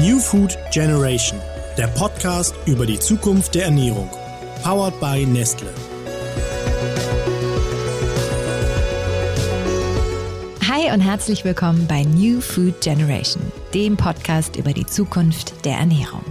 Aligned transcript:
New 0.00 0.20
Food 0.20 0.56
Generation, 0.70 1.40
der 1.76 1.88
Podcast 1.88 2.54
über 2.66 2.86
die 2.86 3.00
Zukunft 3.00 3.56
der 3.56 3.64
Ernährung. 3.64 4.08
Powered 4.62 5.00
by 5.00 5.26
Nestle. 5.26 5.66
Hi 10.68 10.92
und 10.92 11.00
herzlich 11.00 11.44
willkommen 11.44 11.88
bei 11.88 12.04
New 12.04 12.40
Food 12.40 12.80
Generation, 12.80 13.42
dem 13.74 13.96
Podcast 13.96 14.54
über 14.54 14.72
die 14.72 14.86
Zukunft 14.86 15.64
der 15.64 15.78
Ernährung. 15.78 16.24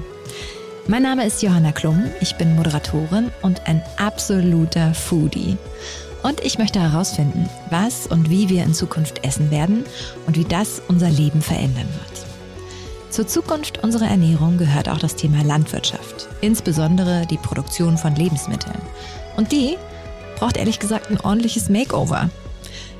Mein 0.88 1.04
Name 1.04 1.26
ist 1.26 1.44
Johanna 1.44 1.74
Klum, 1.74 2.02
ich 2.22 2.38
bin 2.38 2.56
Moderatorin 2.56 3.32
und 3.42 3.68
ein 3.68 3.84
absoluter 3.98 4.94
Foodie. 4.94 5.58
Und 6.24 6.40
ich 6.40 6.58
möchte 6.58 6.80
herausfinden, 6.80 7.50
was 7.70 8.08
und 8.08 8.30
wie 8.30 8.48
wir 8.48 8.64
in 8.64 8.74
Zukunft 8.74 9.26
essen 9.26 9.52
werden 9.52 9.84
und 10.26 10.38
wie 10.38 10.46
das 10.46 10.82
unser 10.88 11.10
Leben 11.10 11.42
verändern 11.42 11.90
wird. 11.90 12.17
Zur 13.10 13.26
Zukunft 13.26 13.84
unserer 13.84 14.08
Ernährung 14.08 14.58
gehört 14.58 14.90
auch 14.90 15.00
das 15.00 15.16
Thema 15.16 15.44
Landwirtschaft, 15.44 16.28
insbesondere 16.42 17.26
die 17.26 17.38
Produktion 17.38 17.98
von 17.98 18.16
Lebensmitteln. 18.16 18.80
Und 19.38 19.52
die 19.52 19.78
braucht 20.36 20.58
ehrlich 20.58 20.80
gesagt 20.80 21.10
ein 21.10 21.20
ordentliches 21.20 21.70
Makeover. 21.70 22.30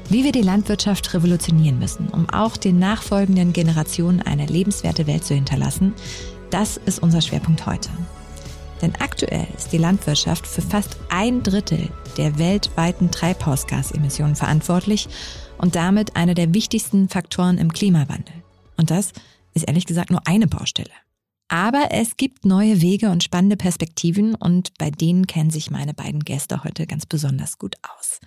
Wie 0.10 0.24
wir 0.24 0.32
die 0.32 0.42
Landwirtschaft 0.42 1.14
revolutionieren 1.14 1.80
müssen, 1.80 2.08
um 2.08 2.30
auch 2.30 2.56
den 2.56 2.80
nachfolgenden 2.80 3.52
Generationen 3.52 4.22
eine 4.22 4.46
lebenswerte 4.46 5.06
Welt 5.06 5.26
zu 5.26 5.36
hinterlassen, 5.36 5.94
das 6.50 6.78
ist 6.78 7.04
unser 7.04 7.22
Schwerpunkt 7.22 7.66
heute. 7.66 7.90
Denn 8.82 8.94
aktuell 9.00 9.48
ist 9.58 9.74
die 9.74 9.78
Landwirtschaft 9.78 10.48
für 10.48 10.62
fast 10.62 10.98
ein 11.10 11.44
Drittel 11.44 11.90
der 12.16 12.40
weltweiten 12.40 13.12
Treibhausgasemissionen 13.12 14.36
verantwortlich 14.36 15.10
und 15.58 15.76
damit 15.76 16.16
einer 16.16 16.36
der 16.36 16.54
wichtigsten 16.54 17.10
Faktoren 17.10 17.58
im 17.58 17.74
Klimawandel. 17.74 18.36
Und 18.78 18.92
das 18.92 19.12
ist 19.58 19.68
ehrlich 19.68 19.86
gesagt 19.86 20.10
nur 20.10 20.22
eine 20.26 20.48
Baustelle. 20.48 20.92
Aber 21.50 21.92
es 21.92 22.18
gibt 22.18 22.46
neue 22.46 22.82
Wege 22.82 23.10
und 23.10 23.24
spannende 23.24 23.56
Perspektiven 23.56 24.36
und 24.36 24.78
bei 24.78 24.92
denen 24.92 25.28
kennen 25.28 25.50
sich 25.50 25.72
meine 25.72 25.94
beiden 25.94 26.20
Gäste 26.26 26.66
heute 26.66 26.86
ganz 26.86 27.06
besonders 27.06 27.58
gut 27.58 27.76
aus. 27.84 28.20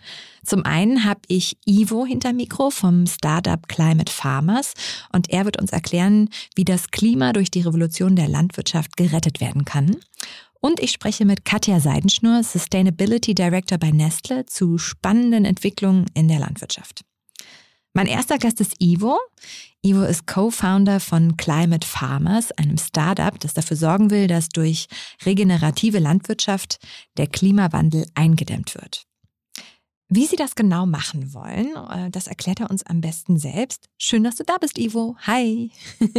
Zum 0.45 0.65
einen 0.65 1.05
habe 1.05 1.21
ich 1.29 1.59
Ivo 1.67 2.07
hinter 2.07 2.33
Mikro 2.33 2.71
vom 2.71 3.07
Startup 3.07 3.69
Climate 3.69 4.11
Farmers 4.11 4.73
und 5.13 5.29
er 5.29 5.45
wird 5.45 5.61
uns 5.61 5.71
erklären, 5.71 6.31
wie 6.55 6.65
das 6.65 6.91
Klima 6.91 7.35
durch 7.35 7.51
die 7.51 7.61
Revolution 7.61 8.17
der 8.17 8.29
Landwirtschaft 8.29 8.97
gerettet 8.97 9.43
werden 9.43 9.67
kann. 9.67 9.97
Und 10.61 10.81
ich 10.81 10.91
spreche 10.91 11.27
mit 11.27 11.45
Katja 11.45 11.81
Seidenschnur, 11.81 12.43
Sustainability 12.43 13.35
Director 13.35 13.77
bei 13.77 13.91
Nestle, 13.91 14.47
zu 14.47 14.79
spannenden 14.79 15.45
Entwicklungen 15.45 16.07
in 16.15 16.29
der 16.29 16.39
Landwirtschaft. 16.39 17.03
Mein 17.93 18.07
erster 18.07 18.39
Gast 18.39 18.61
ist 18.61 18.81
Ivo. 18.81 19.19
Ivo 19.83 20.03
ist 20.03 20.27
Co-Founder 20.27 21.01
von 21.01 21.37
Climate 21.37 21.87
Farmers, 21.87 22.53
einem 22.53 22.79
Startup, 22.79 23.39
das 23.41 23.55
dafür 23.55 23.77
sorgen 23.77 24.11
will, 24.11 24.29
dass 24.29 24.49
durch 24.49 24.87
regenerative 25.25 25.99
Landwirtschaft 25.99 26.79
der 27.17 27.27
Klimawandel 27.27 28.07
eingedämmt 28.15 28.77
wird. 28.77 29.07
Wie 30.09 30.27
Sie 30.27 30.37
das 30.37 30.55
genau 30.55 30.87
machen 30.87 31.35
wollen, 31.35 31.75
äh, 31.91 32.11
das 32.11 32.29
erklärt 32.29 32.61
er 32.61 32.71
uns 32.71 32.85
am 32.85 33.01
besten 33.01 33.39
selbst. 33.39 33.89
Schön, 33.99 34.25
dass 34.25 34.37
du 34.37 34.45
da 34.45 34.57
bist, 34.59 34.79
Ivo. 34.79 35.17
Hi. 35.27 35.71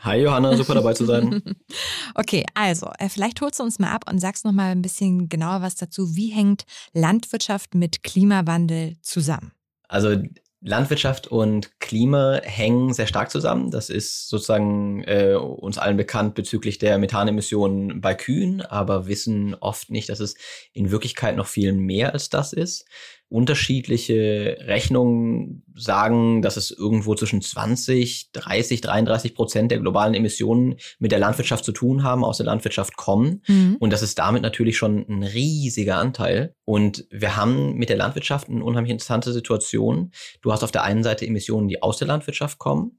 Hi 0.00 0.18
Johanna, 0.20 0.56
super 0.56 0.74
dabei 0.74 0.94
zu 0.94 1.06
sein. 1.06 1.42
okay, 2.14 2.46
also 2.54 2.88
äh, 3.00 3.08
vielleicht 3.08 3.40
holst 3.40 3.58
du 3.58 3.64
uns 3.64 3.80
mal 3.80 3.90
ab 3.90 4.08
und 4.08 4.20
sagst 4.20 4.44
noch 4.44 4.52
mal 4.52 4.70
ein 4.70 4.82
bisschen 4.82 5.28
genauer 5.28 5.60
was 5.60 5.74
dazu. 5.74 6.14
Wie 6.14 6.28
hängt 6.28 6.64
Landwirtschaft 6.92 7.74
mit 7.74 8.04
Klimawandel 8.04 8.96
zusammen? 9.02 9.50
Also 9.88 10.22
Landwirtschaft 10.60 11.28
und 11.28 11.78
Klima 11.78 12.40
hängen 12.42 12.92
sehr 12.92 13.06
stark 13.06 13.30
zusammen. 13.30 13.70
Das 13.70 13.90
ist 13.90 14.28
sozusagen 14.28 15.04
äh, 15.04 15.34
uns 15.34 15.78
allen 15.78 15.96
bekannt 15.96 16.34
bezüglich 16.34 16.78
der 16.78 16.98
Methanemissionen 16.98 18.00
bei 18.00 18.14
Kühen, 18.14 18.62
aber 18.62 19.06
wissen 19.06 19.54
oft 19.54 19.90
nicht, 19.90 20.08
dass 20.08 20.20
es 20.20 20.34
in 20.72 20.90
Wirklichkeit 20.90 21.36
noch 21.36 21.46
viel 21.46 21.72
mehr 21.72 22.12
als 22.12 22.28
das 22.28 22.52
ist 22.52 22.86
unterschiedliche 23.30 24.56
Rechnungen 24.60 25.64
sagen, 25.74 26.40
dass 26.40 26.56
es 26.56 26.70
irgendwo 26.70 27.14
zwischen 27.14 27.42
20, 27.42 28.32
30, 28.32 28.80
33 28.80 29.34
Prozent 29.34 29.70
der 29.70 29.78
globalen 29.78 30.14
Emissionen 30.14 30.76
mit 30.98 31.12
der 31.12 31.18
Landwirtschaft 31.18 31.64
zu 31.64 31.72
tun 31.72 32.02
haben, 32.02 32.24
aus 32.24 32.38
der 32.38 32.46
Landwirtschaft 32.46 32.96
kommen. 32.96 33.42
Mhm. 33.46 33.76
Und 33.78 33.92
das 33.92 34.02
ist 34.02 34.18
damit 34.18 34.42
natürlich 34.42 34.78
schon 34.78 35.04
ein 35.08 35.22
riesiger 35.22 35.96
Anteil. 35.96 36.54
Und 36.64 37.06
wir 37.10 37.36
haben 37.36 37.74
mit 37.74 37.90
der 37.90 37.98
Landwirtschaft 37.98 38.48
eine 38.48 38.64
unheimlich 38.64 38.92
interessante 38.92 39.32
Situation. 39.32 40.10
Du 40.40 40.52
hast 40.52 40.64
auf 40.64 40.72
der 40.72 40.84
einen 40.84 41.02
Seite 41.02 41.26
Emissionen, 41.26 41.68
die 41.68 41.82
aus 41.82 41.98
der 41.98 42.08
Landwirtschaft 42.08 42.58
kommen. 42.58 42.98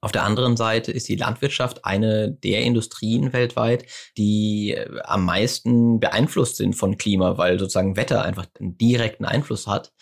Auf 0.00 0.12
der 0.12 0.22
anderen 0.22 0.56
Seite 0.56 0.92
ist 0.92 1.08
die 1.08 1.16
Landwirtschaft 1.16 1.84
eine 1.84 2.30
der 2.30 2.62
Industrien 2.62 3.32
weltweit, 3.32 3.84
die 4.16 4.74
äh, 4.74 5.00
am 5.02 5.24
meisten 5.24 5.98
beeinflusst 5.98 6.56
sind 6.56 6.74
von 6.74 6.98
Klima, 6.98 7.36
weil 7.36 7.58
sozusagen 7.58 7.96
Wetter 7.96 8.22
einfach 8.22 8.46
einen 8.60 8.78
direkten 8.78 9.24
Einfluss 9.24 9.66
hat. 9.66 9.92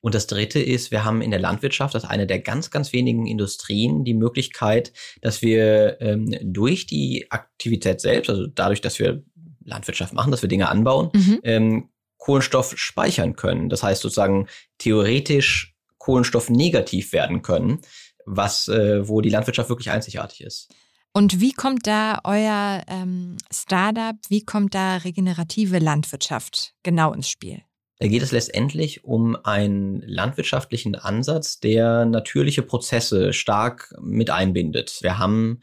Und 0.00 0.14
das 0.14 0.26
Dritte 0.26 0.58
ist, 0.58 0.90
wir 0.90 1.04
haben 1.04 1.22
in 1.22 1.30
der 1.30 1.38
Landwirtschaft 1.38 1.94
als 1.94 2.04
eine 2.04 2.26
der 2.26 2.40
ganz, 2.40 2.70
ganz 2.70 2.92
wenigen 2.92 3.26
Industrien 3.26 4.04
die 4.04 4.14
Möglichkeit, 4.14 4.92
dass 5.20 5.42
wir 5.42 6.00
ähm, 6.00 6.34
durch 6.42 6.86
die 6.86 7.26
Aktivität 7.30 8.00
selbst, 8.00 8.28
also 8.28 8.46
dadurch, 8.46 8.80
dass 8.80 8.98
wir 8.98 9.22
Landwirtschaft 9.64 10.12
machen, 10.12 10.32
dass 10.32 10.42
wir 10.42 10.48
Dinge 10.48 10.68
anbauen, 10.68 11.10
mhm. 11.12 11.40
ähm, 11.44 11.88
Kohlenstoff 12.16 12.76
speichern 12.76 13.36
können. 13.36 13.68
Das 13.68 13.82
heißt 13.82 14.02
sozusagen 14.02 14.48
theoretisch 14.78 15.76
Kohlenstoff 15.98 16.50
negativ 16.50 17.12
werden 17.12 17.42
können 17.42 17.80
was, 18.26 18.68
äh, 18.68 19.06
wo 19.08 19.20
die 19.20 19.30
Landwirtschaft 19.30 19.68
wirklich 19.68 19.90
einzigartig 19.90 20.42
ist. 20.42 20.68
Und 21.12 21.40
wie 21.40 21.52
kommt 21.52 21.86
da 21.86 22.20
euer 22.24 22.82
ähm, 22.86 23.36
Startup, 23.52 24.16
wie 24.28 24.44
kommt 24.44 24.74
da 24.74 24.96
regenerative 24.96 25.78
Landwirtschaft 25.78 26.74
genau 26.82 27.12
ins 27.12 27.28
Spiel? 27.28 27.62
Da 27.98 28.08
geht 28.08 28.22
es 28.22 28.32
letztendlich 28.32 29.04
um 29.04 29.36
einen 29.44 30.00
landwirtschaftlichen 30.00 30.96
Ansatz, 30.96 31.60
der 31.60 32.04
natürliche 32.04 32.62
Prozesse 32.62 33.32
stark 33.32 33.94
mit 34.00 34.30
einbindet. 34.30 34.98
Wir 35.02 35.18
haben 35.18 35.60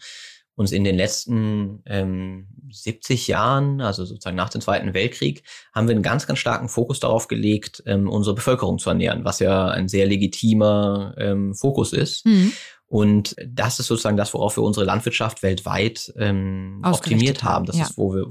uns 0.59 0.73
in 0.73 0.83
den 0.83 0.97
letzten 0.97 1.81
ähm, 1.85 2.47
70 2.69 3.29
Jahren, 3.29 3.79
also 3.79 4.03
sozusagen 4.03 4.35
nach 4.35 4.49
dem 4.49 4.59
Zweiten 4.59 4.93
Weltkrieg, 4.93 5.43
haben 5.73 5.87
wir 5.87 5.95
einen 5.95 6.03
ganz, 6.03 6.27
ganz 6.27 6.39
starken 6.39 6.67
Fokus 6.67 6.99
darauf 6.99 7.29
gelegt, 7.29 7.81
ähm, 7.85 8.09
unsere 8.09 8.35
Bevölkerung 8.35 8.77
zu 8.77 8.89
ernähren, 8.89 9.23
was 9.23 9.39
ja 9.39 9.69
ein 9.69 9.87
sehr 9.87 10.05
legitimer 10.05 11.15
ähm, 11.17 11.55
Fokus 11.55 11.93
ist. 11.93 12.25
Mhm. 12.25 12.51
Und 12.87 13.37
das 13.47 13.79
ist 13.79 13.87
sozusagen 13.87 14.17
das, 14.17 14.33
worauf 14.33 14.57
wir 14.57 14.63
unsere 14.63 14.85
Landwirtschaft 14.85 15.43
weltweit 15.43 16.11
ähm, 16.17 16.81
optimiert 16.83 17.41
haben. 17.43 17.65
Das 17.65 17.77
ja. 17.77 17.83
ist, 17.83 17.97
wo 17.97 18.13
wir 18.13 18.25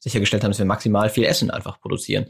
sichergestellt 0.00 0.44
haben, 0.44 0.50
dass 0.50 0.58
wir 0.58 0.66
maximal 0.66 1.08
viel 1.08 1.24
Essen 1.24 1.50
einfach 1.50 1.80
produzieren 1.80 2.26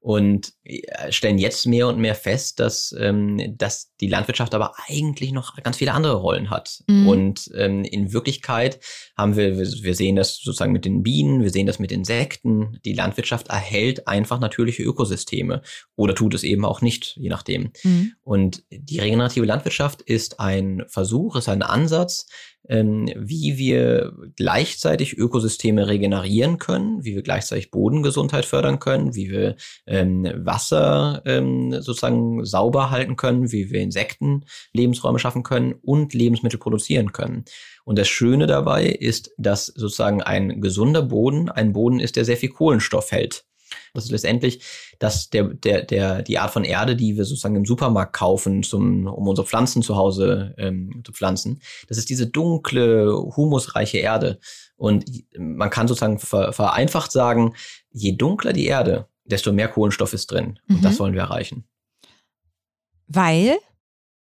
und 0.00 0.54
äh, 0.64 1.12
stellen 1.12 1.36
jetzt 1.36 1.66
mehr 1.66 1.86
und 1.86 1.98
mehr 1.98 2.14
fest, 2.14 2.58
dass, 2.58 2.94
ähm, 2.98 3.54
dass 3.58 3.94
die 4.00 4.08
Landwirtschaft 4.08 4.54
aber 4.54 4.72
eigentlich 4.88 5.30
noch 5.30 5.54
ganz 5.62 5.76
viele 5.76 5.92
andere 5.92 6.14
Rollen 6.14 6.48
hat. 6.48 6.82
Mhm. 6.86 7.06
Und 7.06 7.50
ähm, 7.54 7.84
in 7.84 8.12
Wirklichkeit 8.14 8.80
haben 9.16 9.36
wir, 9.36 9.58
wir 9.58 9.94
sehen 9.94 10.16
das 10.16 10.38
sozusagen 10.38 10.72
mit 10.72 10.86
den 10.86 11.02
Bienen, 11.02 11.42
wir 11.42 11.50
sehen 11.50 11.66
das 11.66 11.78
mit 11.78 11.92
Insekten. 11.92 12.80
Die 12.86 12.94
Landwirtschaft 12.94 13.48
erhält 13.48 14.08
einfach 14.08 14.40
natürliche 14.40 14.82
Ökosysteme 14.82 15.60
oder 15.96 16.14
tut 16.14 16.32
es 16.32 16.44
eben 16.44 16.64
auch 16.64 16.80
nicht, 16.80 17.16
je 17.16 17.28
nachdem. 17.28 17.72
Mhm. 17.84 18.12
Und 18.22 18.64
die 18.70 19.00
regenerative 19.00 19.44
Landwirtschaft 19.44 20.00
ist 20.00 20.40
ein 20.40 20.82
Versuch, 20.88 21.36
ist 21.36 21.48
ein 21.50 21.62
Ansatz, 21.62 22.26
ähm, 22.70 23.10
wie 23.16 23.58
wir 23.58 24.12
gleichzeitig 24.36 25.18
Ökosysteme 25.18 25.88
regenerieren 25.88 26.58
können, 26.58 27.04
wie 27.04 27.16
wir 27.16 27.22
gleichzeitig 27.22 27.70
Bodengesundheit 27.72 28.44
fördern 28.44 28.78
können, 28.78 29.14
wie 29.14 29.30
wir 29.30 29.56
ähm, 29.86 30.30
Wasser 30.36 31.20
ähm, 31.26 31.72
sozusagen 31.82 32.44
sauber 32.44 32.90
halten 32.90 33.16
können, 33.16 33.50
wie 33.50 33.70
wir 33.70 33.80
Insekten 33.80 34.44
Lebensräume 34.72 35.18
schaffen 35.18 35.42
können 35.42 35.74
und 35.82 36.14
Lebensmittel 36.14 36.60
produzieren 36.60 37.12
können. 37.12 37.44
Und 37.84 37.98
das 37.98 38.08
Schöne 38.08 38.46
dabei 38.46 38.86
ist, 38.86 39.32
dass 39.36 39.66
sozusagen 39.66 40.22
ein 40.22 40.60
gesunder 40.60 41.02
Boden 41.02 41.48
ein 41.48 41.72
Boden 41.72 41.98
ist, 41.98 42.14
der 42.14 42.24
sehr 42.24 42.36
viel 42.36 42.50
Kohlenstoff 42.50 43.10
hält. 43.10 43.44
Das 43.94 44.04
ist 44.04 44.10
letztendlich 44.10 44.62
dass 45.00 45.30
der, 45.30 45.44
der, 45.44 45.82
der, 45.82 46.22
die 46.22 46.38
Art 46.38 46.52
von 46.52 46.62
Erde, 46.62 46.94
die 46.94 47.16
wir 47.16 47.24
sozusagen 47.24 47.56
im 47.56 47.64
Supermarkt 47.64 48.12
kaufen, 48.12 48.62
zum, 48.62 49.06
um 49.06 49.26
unsere 49.26 49.46
Pflanzen 49.46 49.82
zu 49.82 49.96
Hause 49.96 50.54
ähm, 50.58 51.02
zu 51.04 51.12
pflanzen, 51.12 51.62
das 51.88 51.96
ist 51.96 52.10
diese 52.10 52.26
dunkle, 52.26 53.10
humusreiche 53.10 53.96
Erde. 53.96 54.38
Und 54.76 55.06
man 55.36 55.70
kann 55.70 55.88
sozusagen 55.88 56.18
ver, 56.18 56.52
vereinfacht 56.52 57.12
sagen, 57.12 57.54
je 57.90 58.12
dunkler 58.12 58.52
die 58.52 58.66
Erde, 58.66 59.08
desto 59.24 59.52
mehr 59.52 59.68
Kohlenstoff 59.68 60.12
ist 60.12 60.30
drin. 60.30 60.58
Und 60.68 60.76
mhm. 60.76 60.82
das 60.82 61.00
wollen 61.00 61.14
wir 61.14 61.22
erreichen. 61.22 61.64
Weil? 63.06 63.56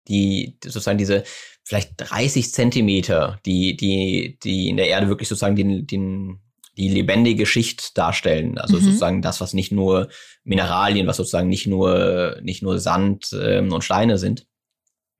Die, 0.09 0.57
sozusagen 0.61 0.97
diese 0.97 1.23
vielleicht 1.63 1.93
30 1.97 2.51
Zentimeter, 2.51 3.39
die, 3.45 3.77
die, 3.77 4.37
die 4.43 4.67
in 4.67 4.75
der 4.75 4.87
Erde 4.89 5.07
wirklich 5.07 5.29
sozusagen 5.29 5.55
den, 5.55 5.87
den, 5.87 6.41
die 6.77 6.89
lebendige 6.89 7.45
Schicht 7.45 7.97
darstellen. 7.97 8.57
Also 8.57 8.77
mhm. 8.77 8.81
sozusagen 8.81 9.21
das, 9.21 9.41
was 9.41 9.53
nicht 9.53 9.71
nur 9.71 10.09
Mineralien, 10.43 11.07
was 11.07 11.17
sozusagen 11.17 11.49
nicht 11.49 11.67
nur, 11.67 12.37
nicht 12.41 12.61
nur 12.61 12.79
Sand 12.79 13.35
ähm, 13.39 13.73
und 13.73 13.83
Steine 13.83 14.17
sind. 14.17 14.45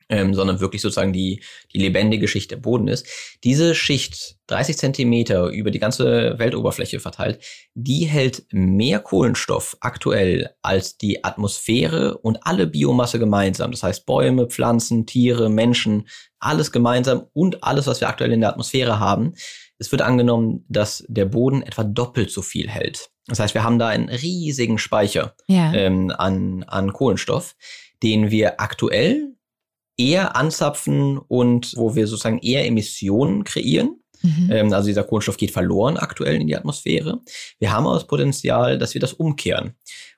ähm, 0.10 0.34
sondern 0.34 0.62
wirklich 0.62 0.82
sozusagen 0.82 1.12
die, 1.12 1.44
die 1.74 1.80
lebendige 1.80 2.30
Schicht 2.30 2.52
der 2.52 2.58
Boden 2.58 2.88
ist. 2.88 3.06
Diese 3.44 3.76
Schicht, 3.76 4.38
30 4.48 4.78
Zentimeter 4.78 5.48
über 5.48 5.70
die 5.70 5.80
ganze 5.80 6.40
Weltoberfläche 6.40 7.02
verteilt, 7.02 7.44
die 7.74 8.06
hält 8.06 8.46
mehr 8.52 9.00
Kohlenstoff 9.00 9.76
aktuell 9.82 10.52
als 10.62 10.98
die 10.98 11.26
Atmosphäre 11.26 12.18
und 12.20 12.40
alle 12.44 12.68
Biomasse 12.68 13.20
gemeinsam. 13.20 13.72
Das 13.72 13.84
heißt 13.84 14.06
Bäume, 14.06 14.48
Pflanzen, 14.48 15.06
Tiere, 15.06 15.50
Menschen, 15.50 16.08
alles 16.40 16.72
gemeinsam 16.72 17.26
und 17.34 17.64
alles, 17.64 17.88
was 17.88 18.00
wir 18.00 18.08
aktuell 18.08 18.32
in 18.32 18.40
der 18.40 18.52
Atmosphäre 18.52 19.00
haben. 19.00 19.34
Es 19.80 19.92
wird 19.92 20.02
angenommen, 20.02 20.66
dass 20.70 21.06
der 21.08 21.26
Boden 21.26 21.62
etwa 21.62 21.84
doppelt 21.84 22.32
so 22.32 22.42
viel 22.42 22.70
hält. 22.70 23.10
Das 23.28 23.40
heißt, 23.40 23.54
wir 23.54 23.64
haben 23.64 23.80
da 23.80 23.88
einen 23.88 24.10
riesigen 24.10 24.78
Speicher 24.78 25.36
ja. 25.48 25.74
ähm, 25.74 26.12
an, 26.18 26.64
an 26.64 26.94
Kohlenstoff, 26.94 27.56
den 28.02 28.32
wir 28.32 28.60
aktuell 28.62 29.34
eher 29.98 30.36
anzapfen 30.36 31.18
und 31.18 31.74
wo 31.76 31.96
wir 31.96 32.08
sozusagen 32.08 32.40
eher 32.40 32.66
Emissionen 32.66 33.44
kreieren. 33.44 34.00
Mhm. 34.22 34.50
Ähm, 34.52 34.74
also 34.74 34.88
dieser 34.88 35.04
Kohlenstoff 35.04 35.38
geht 35.38 35.52
verloren 35.52 35.98
aktuell 35.98 36.36
in 36.36 36.48
die 36.48 36.56
Atmosphäre. 36.56 37.20
Wir 37.60 37.72
haben 37.72 37.86
aber 37.86 37.96
das 37.96 38.08
Potenzial, 38.08 38.78
dass 38.78 38.94
wir 38.94 39.02
das 39.02 39.14
umkehren. 39.14 39.74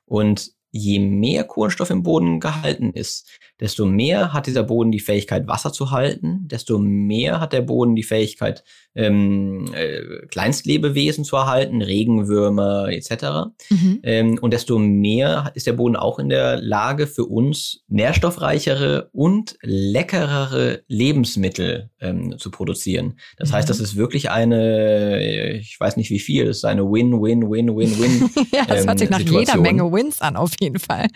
Und 0.05 0.51
je 0.71 0.99
mehr 0.99 1.45
Kohlenstoff 1.45 1.89
im 1.89 2.03
Boden 2.03 2.39
gehalten 2.39 2.91
ist, 2.91 3.27
desto 3.59 3.85
mehr 3.85 4.33
hat 4.33 4.47
dieser 4.47 4.63
Boden 4.63 4.91
die 4.91 4.99
Fähigkeit, 4.99 5.47
Wasser 5.47 5.73
zu 5.73 5.91
halten, 5.91 6.47
desto 6.47 6.77
mehr 6.77 7.39
hat 7.39 7.53
der 7.53 7.61
Boden 7.61 7.95
die 7.95 8.03
Fähigkeit, 8.03 8.63
ähm, 8.99 9.65
äh, 9.73 10.27
Kleinstlebewesen 10.27 11.23
zu 11.23 11.37
erhalten, 11.37 11.81
Regenwürmer 11.81 12.89
etc. 12.89 13.49
Mhm. 13.69 13.99
Ähm, 14.03 14.39
und 14.41 14.51
desto 14.51 14.77
mehr 14.77 15.51
ist 15.55 15.67
der 15.67 15.73
Boden 15.73 15.95
auch 15.95 16.19
in 16.19 16.27
der 16.27 16.61
Lage, 16.61 17.07
für 17.07 17.25
uns 17.25 17.81
nährstoffreichere 17.87 19.09
und 19.13 19.57
leckerere 19.61 20.83
Lebensmittel 20.87 21.89
ähm, 22.01 22.37
zu 22.37 22.51
produzieren. 22.51 23.17
Das 23.37 23.49
mhm. 23.49 23.53
heißt, 23.55 23.69
das 23.69 23.79
ist 23.79 23.95
wirklich 23.95 24.31
eine, 24.31 25.57
ich 25.57 25.79
weiß 25.79 25.95
nicht 25.95 26.09
wie 26.09 26.19
viel, 26.19 26.45
das 26.45 26.57
ist 26.57 26.65
eine 26.65 26.83
Win-Win-Win-Win-Win. 26.83 28.29
ja, 28.53 28.65
das 28.65 28.85
hört 28.85 28.99
sich 28.99 29.09
nach 29.09 29.19
Situation. 29.19 29.39
jeder 29.39 29.61
Menge 29.61 29.91
Wins 29.91 30.21
an, 30.21 30.35
auf 30.35 30.51
jeden 30.59 30.79
Fall. 30.79 31.07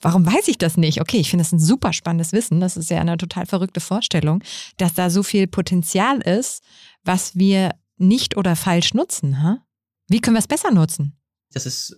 Warum 0.00 0.26
weiß 0.26 0.48
ich 0.48 0.58
das 0.58 0.76
nicht? 0.76 1.00
Okay, 1.00 1.18
ich 1.18 1.30
finde 1.30 1.44
das 1.44 1.52
ein 1.52 1.60
super 1.60 1.92
spannendes 1.92 2.32
Wissen. 2.32 2.58
Das 2.60 2.76
ist 2.76 2.90
ja 2.90 3.00
eine 3.00 3.16
total 3.16 3.46
verrückte 3.46 3.80
Vorstellung, 3.80 4.42
dass 4.76 4.94
da 4.94 5.08
so 5.08 5.22
viel 5.22 5.46
Potenzial 5.46 6.20
ist, 6.20 6.64
was 7.08 7.36
wir 7.36 7.74
nicht 7.96 8.36
oder 8.36 8.54
falsch 8.54 8.94
nutzen. 8.94 9.42
Ha? 9.42 9.64
Wie 10.06 10.20
können 10.20 10.36
wir 10.36 10.40
es 10.40 10.46
besser 10.46 10.70
nutzen? 10.70 11.18
Das 11.52 11.64
ist 11.64 11.96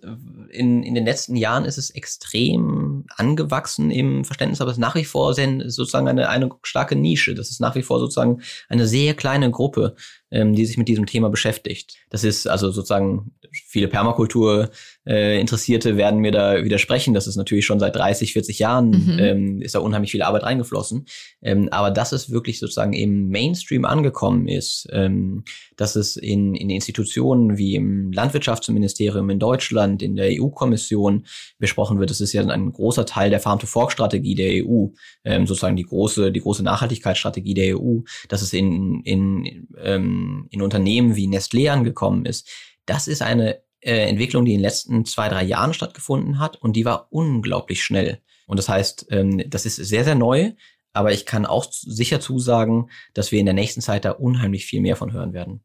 in, 0.51 0.85
in 0.85 0.95
den 0.95 1.05
letzten 1.05 1.35
Jahren 1.35 1.65
ist 1.65 1.77
es 1.77 1.91
extrem 1.91 3.05
angewachsen 3.17 3.91
im 3.91 4.25
Verständnis, 4.25 4.61
aber 4.61 4.71
es 4.71 4.77
ist 4.77 4.81
nach 4.81 4.95
wie 4.95 5.05
vor 5.05 5.35
sozusagen 5.35 6.07
eine, 6.07 6.29
eine 6.29 6.51
starke 6.63 6.95
Nische. 6.95 7.35
Das 7.35 7.51
ist 7.51 7.61
nach 7.61 7.75
wie 7.75 7.83
vor 7.83 7.99
sozusagen 7.99 8.43
eine 8.69 8.87
sehr 8.87 9.15
kleine 9.15 9.51
Gruppe, 9.51 9.97
ähm, 10.31 10.55
die 10.55 10.67
sich 10.67 10.77
mit 10.77 10.89
diesem 10.89 11.07
Thema 11.07 11.31
beschäftigt. 11.31 11.97
Das 12.11 12.25
ist 12.25 12.47
also 12.47 12.71
sozusagen 12.71 13.33
viele 13.53 13.89
Permakultur 13.89 14.71
äh, 15.07 15.41
Interessierte 15.41 15.97
werden 15.97 16.21
mir 16.21 16.31
da 16.31 16.63
widersprechen. 16.63 17.15
Das 17.15 17.27
ist 17.27 17.37
natürlich 17.37 17.65
schon 17.65 17.81
seit 17.81 17.97
30, 17.97 18.33
40 18.35 18.59
Jahren 18.59 18.91
mhm. 18.91 19.19
ähm, 19.19 19.63
ist 19.63 19.75
da 19.75 19.81
unheimlich 19.81 20.11
viel 20.11 20.23
Arbeit 20.23 20.43
reingeflossen. 20.43 21.07
Ähm, 21.43 21.69
aber 21.71 21.91
dass 21.91 22.13
es 22.13 22.31
wirklich 22.31 22.59
sozusagen 22.59 22.93
im 22.93 23.29
Mainstream 23.29 23.85
angekommen 23.85 24.47
ist, 24.47 24.87
ähm, 24.93 25.45
dass 25.77 25.97
es 25.97 26.17
in, 26.17 26.55
in 26.55 26.69
Institutionen 26.69 27.57
wie 27.57 27.75
im 27.75 28.13
Landwirtschaftsministerium 28.13 29.31
in 29.31 29.39
Deutschland, 29.39 30.03
in 30.03 30.17
der 30.17 30.31
EU-Kommission 30.39 31.25
besprochen 31.59 31.99
wird, 31.99 32.11
das 32.11 32.21
ist 32.21 32.33
ja 32.35 32.47
ein 32.47 32.73
großer 32.73 33.07
Teil 33.07 33.31
der 33.31 33.41
Farm-to-Fork-Strategie 33.41 34.35
der 34.35 34.65
EU, 34.65 34.89
ähm, 35.25 35.47
sozusagen 35.47 35.77
die 35.77 35.85
große, 35.85 36.31
die 36.31 36.41
große 36.41 36.63
Nachhaltigkeitsstrategie 36.63 37.55
der 37.55 37.79
EU, 37.81 38.01
dass 38.29 38.43
es 38.43 38.53
in, 38.53 39.01
in, 39.05 39.67
ähm, 39.83 40.20
in 40.51 40.63
Unternehmen 40.63 41.17
wie 41.17 41.29
Nestlé 41.29 41.71
angekommen 41.71 42.27
ist. 42.27 42.49
Das 42.87 43.09
ist 43.09 43.23
eine 43.23 43.61
äh, 43.81 44.09
Entwicklung, 44.09 44.45
die 44.45 44.53
in 44.53 44.59
den 44.59 44.65
letzten 44.65 45.05
zwei, 45.05 45.29
drei 45.29 45.43
Jahren 45.43 45.75
stattgefunden 45.75 46.39
hat 46.39 46.57
und 46.57 46.75
die 46.75 46.85
war 46.85 47.09
unglaublich 47.11 47.83
schnell. 47.83 48.21
Und 48.47 48.59
das 48.59 48.69
heißt, 48.69 49.07
ähm, 49.11 49.43
das 49.49 49.67
ist 49.67 49.77
sehr, 49.77 50.05
sehr 50.05 50.17
neu, 50.17 50.53
aber 50.93 51.13
ich 51.13 51.25
kann 51.25 51.47
auch 51.47 51.67
sicher 51.71 52.21
zusagen, 52.21 52.91
dass 53.15 53.33
wir 53.33 53.39
in 53.39 53.47
der 53.47 53.55
nächsten 53.55 53.81
Zeit 53.81 54.05
da 54.05 54.11
unheimlich 54.13 54.67
viel 54.67 54.81
mehr 54.81 54.97
von 54.97 55.13
hören 55.13 55.33
werden. 55.33 55.63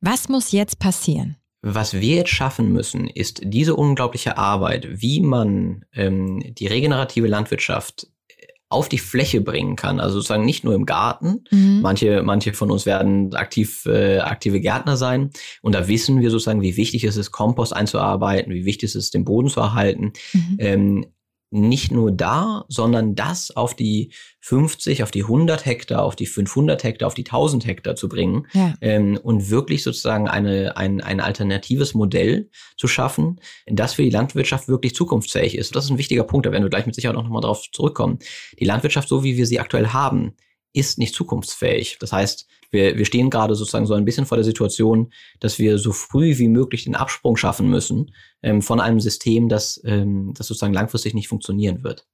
Was 0.00 0.28
muss 0.28 0.52
jetzt 0.52 0.78
passieren? 0.78 1.36
Was 1.62 1.94
wir 1.94 2.16
jetzt 2.16 2.30
schaffen 2.30 2.72
müssen, 2.72 3.08
ist 3.08 3.40
diese 3.42 3.74
unglaubliche 3.74 4.36
Arbeit, 4.36 5.00
wie 5.00 5.20
man 5.20 5.84
ähm, 5.92 6.42
die 6.54 6.66
regenerative 6.66 7.26
Landwirtschaft 7.26 8.06
auf 8.68 8.88
die 8.88 8.98
Fläche 8.98 9.40
bringen 9.40 9.76
kann. 9.76 10.00
Also 10.00 10.16
sozusagen 10.16 10.44
nicht 10.44 10.64
nur 10.64 10.74
im 10.74 10.86
Garten. 10.86 11.44
Mhm. 11.50 11.80
Manche, 11.82 12.22
manche 12.24 12.52
von 12.52 12.70
uns 12.70 12.84
werden 12.84 13.34
aktiv, 13.34 13.86
äh, 13.86 14.18
aktive 14.18 14.60
Gärtner 14.60 14.96
sein. 14.96 15.30
Und 15.62 15.74
da 15.74 15.86
wissen 15.86 16.20
wir 16.20 16.30
sozusagen, 16.30 16.62
wie 16.62 16.76
wichtig 16.76 17.04
es 17.04 17.16
ist, 17.16 17.30
Kompost 17.30 17.74
einzuarbeiten, 17.74 18.52
wie 18.52 18.64
wichtig 18.64 18.90
es 18.90 18.94
ist, 18.96 19.14
den 19.14 19.24
Boden 19.24 19.48
zu 19.48 19.60
erhalten. 19.60 20.12
Mhm. 20.32 20.56
Ähm, 20.58 21.06
nicht 21.50 21.92
nur 21.92 22.10
da, 22.10 22.64
sondern 22.68 23.14
das 23.14 23.50
auf 23.56 23.74
die 23.74 24.12
50, 24.40 25.02
auf 25.02 25.10
die 25.10 25.22
100 25.22 25.64
Hektar, 25.64 26.02
auf 26.02 26.16
die 26.16 26.26
500 26.26 26.82
Hektar, 26.82 27.06
auf 27.06 27.14
die 27.14 27.24
1000 27.24 27.66
Hektar 27.66 27.94
zu 27.96 28.08
bringen 28.08 28.46
ja. 28.52 28.74
ähm, 28.80 29.18
und 29.22 29.48
wirklich 29.50 29.82
sozusagen 29.82 30.28
eine, 30.28 30.76
ein, 30.76 31.00
ein 31.00 31.20
alternatives 31.20 31.94
Modell 31.94 32.50
zu 32.76 32.88
schaffen, 32.88 33.40
das 33.66 33.94
für 33.94 34.02
die 34.02 34.10
Landwirtschaft 34.10 34.68
wirklich 34.68 34.94
zukunftsfähig 34.94 35.56
ist. 35.56 35.74
Das 35.76 35.84
ist 35.84 35.90
ein 35.90 35.98
wichtiger 35.98 36.24
Punkt, 36.24 36.46
da 36.46 36.52
werden 36.52 36.64
wir 36.64 36.70
gleich 36.70 36.86
mit 36.86 36.94
Sicherheit 36.94 37.16
auch 37.16 37.22
nochmal 37.22 37.42
drauf 37.42 37.62
zurückkommen. 37.72 38.18
Die 38.58 38.64
Landwirtschaft, 38.64 39.08
so 39.08 39.22
wie 39.22 39.36
wir 39.36 39.46
sie 39.46 39.60
aktuell 39.60 39.88
haben, 39.88 40.34
ist 40.76 40.98
nicht 40.98 41.14
zukunftsfähig. 41.14 41.96
Das 42.00 42.12
heißt, 42.12 42.46
wir, 42.70 42.98
wir 42.98 43.06
stehen 43.06 43.30
gerade 43.30 43.54
sozusagen 43.54 43.86
so 43.86 43.94
ein 43.94 44.04
bisschen 44.04 44.26
vor 44.26 44.36
der 44.36 44.44
Situation, 44.44 45.12
dass 45.40 45.58
wir 45.58 45.78
so 45.78 45.92
früh 45.92 46.36
wie 46.36 46.48
möglich 46.48 46.84
den 46.84 46.94
Absprung 46.94 47.36
schaffen 47.36 47.70
müssen 47.70 48.12
ähm, 48.42 48.60
von 48.60 48.80
einem 48.80 49.00
System, 49.00 49.48
das, 49.48 49.80
ähm, 49.84 50.34
das 50.34 50.48
sozusagen 50.48 50.74
langfristig 50.74 51.14
nicht 51.14 51.28
funktionieren 51.28 51.82
wird. 51.82 52.06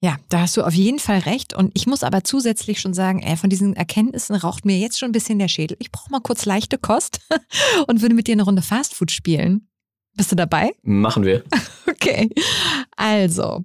Ja, 0.00 0.16
da 0.28 0.42
hast 0.42 0.56
du 0.56 0.62
auf 0.62 0.74
jeden 0.74 1.00
Fall 1.00 1.18
recht. 1.18 1.54
Und 1.54 1.72
ich 1.74 1.86
muss 1.86 2.04
aber 2.04 2.24
zusätzlich 2.24 2.80
schon 2.80 2.94
sagen, 2.94 3.20
ey, 3.20 3.36
von 3.36 3.50
diesen 3.50 3.74
Erkenntnissen 3.74 4.36
raucht 4.36 4.64
mir 4.64 4.78
jetzt 4.78 4.98
schon 4.98 5.10
ein 5.10 5.12
bisschen 5.12 5.38
der 5.38 5.48
Schädel. 5.48 5.76
Ich 5.80 5.90
brauche 5.90 6.10
mal 6.10 6.20
kurz 6.20 6.46
leichte 6.46 6.78
Kost 6.78 7.20
und 7.88 8.00
würde 8.00 8.14
mit 8.14 8.28
dir 8.28 8.32
eine 8.32 8.44
Runde 8.44 8.62
Fastfood 8.62 9.10
spielen. 9.10 9.68
Bist 10.16 10.32
du 10.32 10.36
dabei? 10.36 10.72
Machen 10.82 11.24
wir. 11.24 11.44
Okay. 12.00 12.30
Also, 12.96 13.64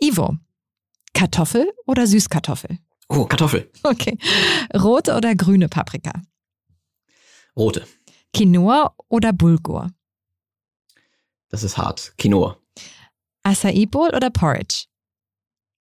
Ivo, 0.00 0.36
Kartoffel 1.12 1.70
oder 1.86 2.06
Süßkartoffel? 2.06 2.78
Oh, 3.08 3.24
Kartoffel. 3.24 3.70
Okay. 3.82 4.18
Rote 4.74 5.14
oder 5.16 5.34
grüne 5.34 5.68
Paprika? 5.68 6.12
Rote. 7.56 7.86
Quinoa 8.34 8.94
oder 9.08 9.32
Bulgur? 9.32 9.90
Das 11.48 11.62
ist 11.62 11.78
hart. 11.78 12.12
Quinoa. 12.18 12.58
Acai 13.42 13.86
Bowl 13.86 14.10
oder 14.14 14.30
Porridge? 14.30 14.86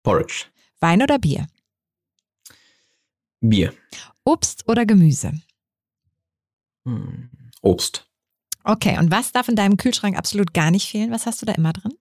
Porridge. 0.03 0.45
Wein 0.79 1.01
oder 1.01 1.19
Bier? 1.19 1.47
Bier. 3.41 3.73
Obst 4.23 4.67
oder 4.67 4.85
Gemüse? 4.85 5.33
Hm. 6.85 7.29
Obst. 7.61 8.07
Okay, 8.63 8.97
und 8.97 9.11
was 9.11 9.31
darf 9.31 9.49
in 9.49 9.55
deinem 9.55 9.77
Kühlschrank 9.77 10.17
absolut 10.17 10.53
gar 10.53 10.71
nicht 10.71 10.89
fehlen? 10.89 11.11
Was 11.11 11.25
hast 11.25 11.41
du 11.41 11.45
da 11.45 11.53
immer 11.53 11.73
drin? 11.73 11.96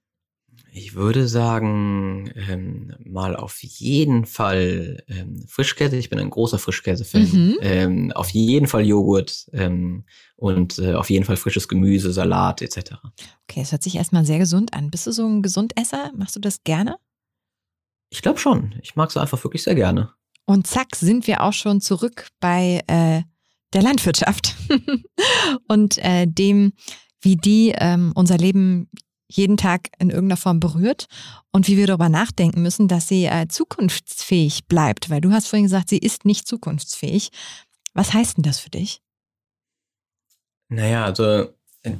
Ich 0.79 0.95
würde 0.95 1.27
sagen, 1.27 2.31
ähm, 2.35 2.95
mal 3.03 3.35
auf 3.35 3.63
jeden 3.63 4.27
Fall 4.27 5.03
ähm, 5.09 5.43
Frischkäse. 5.49 5.97
Ich 5.97 6.11
bin 6.11 6.19
ein 6.19 6.29
großer 6.29 6.59
Frischkäse-Fan. 6.59 7.31
Mhm. 7.33 7.57
Ähm, 7.63 8.13
auf 8.13 8.29
jeden 8.29 8.67
Fall 8.67 8.85
Joghurt 8.85 9.49
ähm, 9.55 10.05
und 10.37 10.79
äh, 10.79 10.93
auf 10.93 11.09
jeden 11.09 11.25
Fall 11.25 11.39
frisches 11.39 11.69
Gemüse, 11.69 12.13
Salat 12.13 12.61
etc. 12.61 12.97
Okay, 13.49 13.63
es 13.63 13.73
hört 13.73 13.83
sich 13.83 13.97
erstmal 13.97 14.27
sehr 14.27 14.39
gesund 14.39 14.75
an. 14.75 14.91
Bist 14.91 15.07
du 15.07 15.13
so 15.13 15.27
ein 15.27 15.41
Gesundesser? 15.41 16.13
Machst 16.15 16.37
du 16.37 16.41
das 16.41 16.63
gerne? 16.63 16.99
Ich 18.11 18.21
glaube 18.21 18.39
schon. 18.39 18.75
Ich 18.83 18.97
mag 18.97 19.09
es 19.09 19.17
einfach 19.17 19.43
wirklich 19.43 19.63
sehr 19.63 19.77
gerne. 19.77 20.11
Und 20.45 20.67
zack, 20.67 20.95
sind 20.95 21.27
wir 21.27 21.43
auch 21.43 21.55
schon 21.55 21.81
zurück 21.81 22.29
bei 22.39 22.83
äh, 22.87 23.23
der 23.73 23.83
Landwirtschaft 23.83 24.55
und 25.69 25.97
äh, 26.05 26.27
dem, 26.27 26.75
wie 27.23 27.37
die 27.37 27.73
ähm, 27.79 28.13
unser 28.15 28.37
Leben 28.37 28.91
jeden 29.29 29.57
Tag 29.57 29.89
in 29.99 30.11
irgendeiner 30.11 30.37
Form 30.37 30.61
berührt 30.61 31.07
und 31.53 31.69
wie 31.69 31.77
wir 31.77 31.87
darüber 31.87 32.09
nachdenken 32.09 32.63
müssen, 32.63 32.89
dass 32.89 33.09
sie 33.09 33.27
äh, 33.27 33.49
zukunftsfähig 33.49 34.67
bleibt. 34.67 35.11
Weil 35.11 35.21
du 35.21 35.33
hast 35.33 35.49
vorhin 35.49 35.65
gesagt, 35.65 35.89
sie 35.89 35.99
ist 35.99 36.25
nicht 36.25 36.47
zukunftsfähig. 36.47 37.31
Was 37.95 38.13
heißt 38.13 38.37
denn 38.37 38.45
das 38.45 38.61
für 38.61 38.71
dich? 38.71 39.01
Naja, 40.69 41.05
also 41.05 41.49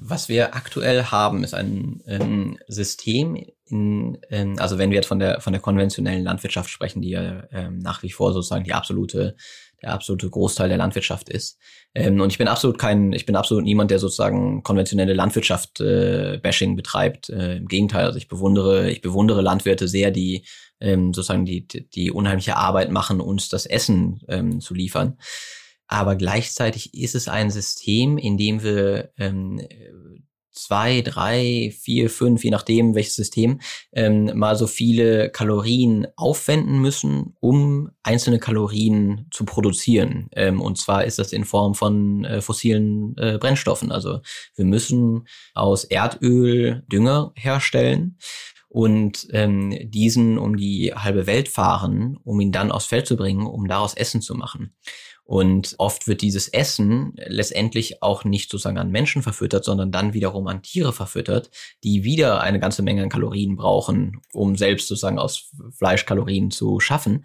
Was 0.01 0.29
wir 0.29 0.57
aktuell 0.57 1.05
haben, 1.05 1.45
ist 1.45 1.55
ein 1.55 2.03
ähm, 2.07 2.59
System, 2.67 3.37
in, 3.67 4.19
ähm, 4.31 4.57
also 4.59 4.79
wenn 4.79 4.91
wir 4.91 4.97
jetzt 4.97 5.07
von 5.07 5.21
der 5.21 5.41
von 5.41 5.53
der 5.53 5.63
konventionellen 5.63 6.25
Landwirtschaft 6.25 6.71
sprechen, 6.71 7.03
die 7.03 7.11
ja 7.11 7.45
ähm, 7.53 7.79
nach 7.79 8.03
wie 8.03 8.11
vor 8.11 8.33
sozusagen 8.33 8.65
die 8.65 8.75
absolute 8.75 9.37
der 9.83 9.93
absolute 9.93 10.29
Großteil 10.31 10.69
der 10.69 10.79
Landwirtschaft 10.79 11.29
ist. 11.29 11.59
Ähm, 11.95 12.21
und 12.21 12.31
ich 12.31 12.39
bin 12.39 12.49
absolut 12.49 12.79
kein, 12.79 13.13
ich 13.13 13.27
bin 13.27 13.37
absolut 13.37 13.65
niemand, 13.65 13.91
der 13.91 13.99
sozusagen 13.99 14.63
konventionelle 14.63 15.15
Landwirtschaft 15.15 15.81
äh, 15.81 16.39
Bashing 16.43 16.77
betreibt. 16.77 17.29
Äh, 17.31 17.57
Im 17.57 17.69
Gegenteil, 17.69 18.07
also 18.07 18.19
ich 18.19 18.29
bewundere, 18.29 18.91
ich 18.91 19.01
bewundere 19.01 19.43
Landwirte 19.43 19.89
sehr, 19.89 20.11
die 20.11 20.45
ähm, 20.81 21.13
sozusagen 21.15 21.45
die, 21.45 21.67
die 21.67 22.11
unheimliche 22.11 22.57
Arbeit 22.57 22.91
machen, 22.91 23.21
uns 23.21 23.49
das 23.49 23.67
Essen 23.67 24.21
ähm, 24.29 24.61
zu 24.61 24.75
liefern. 24.75 25.19
Aber 25.89 26.17
gleichzeitig 26.17 26.95
ist 26.95 27.15
es 27.15 27.29
ein 27.29 27.51
System, 27.51 28.19
in 28.19 28.37
dem 28.37 28.63
wir 28.63 29.11
ähm, 29.19 29.61
zwei, 30.57 31.03
drei, 31.03 31.73
vier, 31.79 32.11
fünf, 32.11 32.43
je 32.43 32.51
nachdem 32.51 32.95
welches 32.95 33.15
System, 33.15 33.61
ähm, 33.93 34.33
mal 34.35 34.57
so 34.57 34.67
viele 34.67 35.31
Kalorien 35.31 36.07
aufwenden 36.17 36.81
müssen, 36.81 37.37
um 37.41 37.91
einzelne 38.03 38.39
Kalorien 38.39 39.27
zu 39.31 39.45
produzieren. 39.45 40.29
Ähm, 40.33 40.61
und 40.61 40.79
zwar 40.79 41.05
ist 41.05 41.19
das 41.19 41.33
in 41.33 41.45
Form 41.45 41.75
von 41.75 42.25
äh, 42.25 42.41
fossilen 42.41 43.17
äh, 43.19 43.39
Brennstoffen. 43.39 43.93
Also 43.93 44.21
wir 44.55 44.65
müssen 44.65 45.29
aus 45.55 45.85
Erdöl 45.85 46.85
Dünger 46.91 47.33
herstellen 47.37 48.19
und 48.69 49.29
ähm, 49.31 49.75
diesen 49.91 50.39
um 50.39 50.57
die 50.57 50.93
halbe 50.95 51.27
Welt 51.27 51.49
fahren, 51.49 52.19
um 52.25 52.41
ihn 52.41 52.53
dann 52.53 52.73
aufs 52.73 52.87
Feld 52.87 53.07
zu 53.07 53.17
bringen, 53.17 53.47
um 53.47 53.69
daraus 53.69 53.95
Essen 53.95 54.21
zu 54.21 54.35
machen. 54.35 54.75
Und 55.27 55.75
oft 55.79 56.07
wird 56.07 56.23
dieses 56.23 56.47
Essen 56.47 57.15
letztendlich 57.17 58.01
auch 58.01 58.23
nicht 58.23 58.49
sozusagen 58.49 58.79
an 58.79 58.93
Menschen 58.93 59.23
verfüttert, 59.23 59.65
sondern 59.65 59.91
dann 59.91 60.15
wiederum 60.15 60.47
an 60.47 60.63
Tiere 60.63 60.93
verfüttert, 60.93 61.51
die 61.83 62.05
wieder 62.05 62.41
eine 62.43 62.61
ganze 62.61 62.83
Menge 62.83 63.03
an 63.03 63.09
Kalorien 63.09 63.57
brauchen, 63.57 64.21
um 64.33 64.57
selbst 64.57 64.87
sozusagen 64.87 65.19
aus 65.19 65.51
Fleisch 65.77 66.07
Kalorien 66.07 66.53
zu 66.53 66.79
schaffen. 66.79 67.25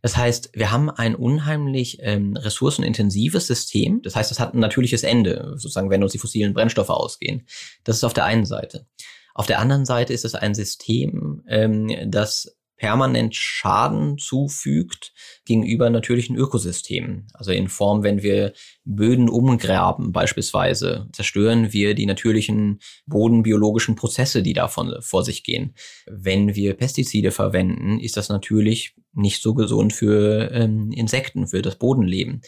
Das 0.00 0.16
heißt, 0.16 0.50
wir 0.54 0.72
haben 0.72 0.88
ein 0.88 1.14
unheimlich 1.14 1.98
ähm, 2.00 2.36
ressourcenintensives 2.36 3.46
System. 3.46 4.00
Das 4.00 4.16
heißt, 4.16 4.30
es 4.30 4.40
hat 4.40 4.54
ein 4.54 4.60
natürliches 4.60 5.02
Ende, 5.02 5.56
sozusagen, 5.56 5.90
wenn 5.90 6.02
uns 6.02 6.12
die 6.12 6.18
fossilen 6.18 6.54
Brennstoffe 6.54 6.90
ausgehen. 6.90 7.46
Das 7.84 7.96
ist 7.96 8.04
auf 8.04 8.14
der 8.14 8.24
einen 8.24 8.46
Seite. 8.46 8.86
Auf 9.34 9.44
der 9.44 9.58
anderen 9.58 9.84
Seite 9.84 10.14
ist 10.14 10.24
es 10.24 10.34
ein 10.34 10.54
System, 10.54 11.42
ähm, 11.46 11.90
das 12.06 12.55
permanent 12.76 13.34
Schaden 13.34 14.18
zufügt 14.18 15.12
gegenüber 15.44 15.88
natürlichen 15.90 16.36
Ökosystemen. 16.36 17.26
Also 17.32 17.52
in 17.52 17.68
Form, 17.68 18.02
wenn 18.02 18.22
wir 18.22 18.52
Böden 18.84 19.28
umgraben 19.28 20.12
beispielsweise, 20.12 21.08
zerstören 21.12 21.72
wir 21.72 21.94
die 21.94 22.06
natürlichen 22.06 22.80
bodenbiologischen 23.06 23.96
Prozesse, 23.96 24.42
die 24.42 24.52
davon 24.52 24.94
vor 25.00 25.24
sich 25.24 25.42
gehen. 25.42 25.74
Wenn 26.06 26.54
wir 26.54 26.74
Pestizide 26.74 27.30
verwenden, 27.30 27.98
ist 27.98 28.16
das 28.16 28.28
natürlich 28.28 28.94
nicht 29.14 29.42
so 29.42 29.54
gesund 29.54 29.92
für 29.92 30.50
ähm, 30.52 30.90
Insekten, 30.92 31.46
für 31.46 31.62
das 31.62 31.76
Bodenleben 31.76 32.42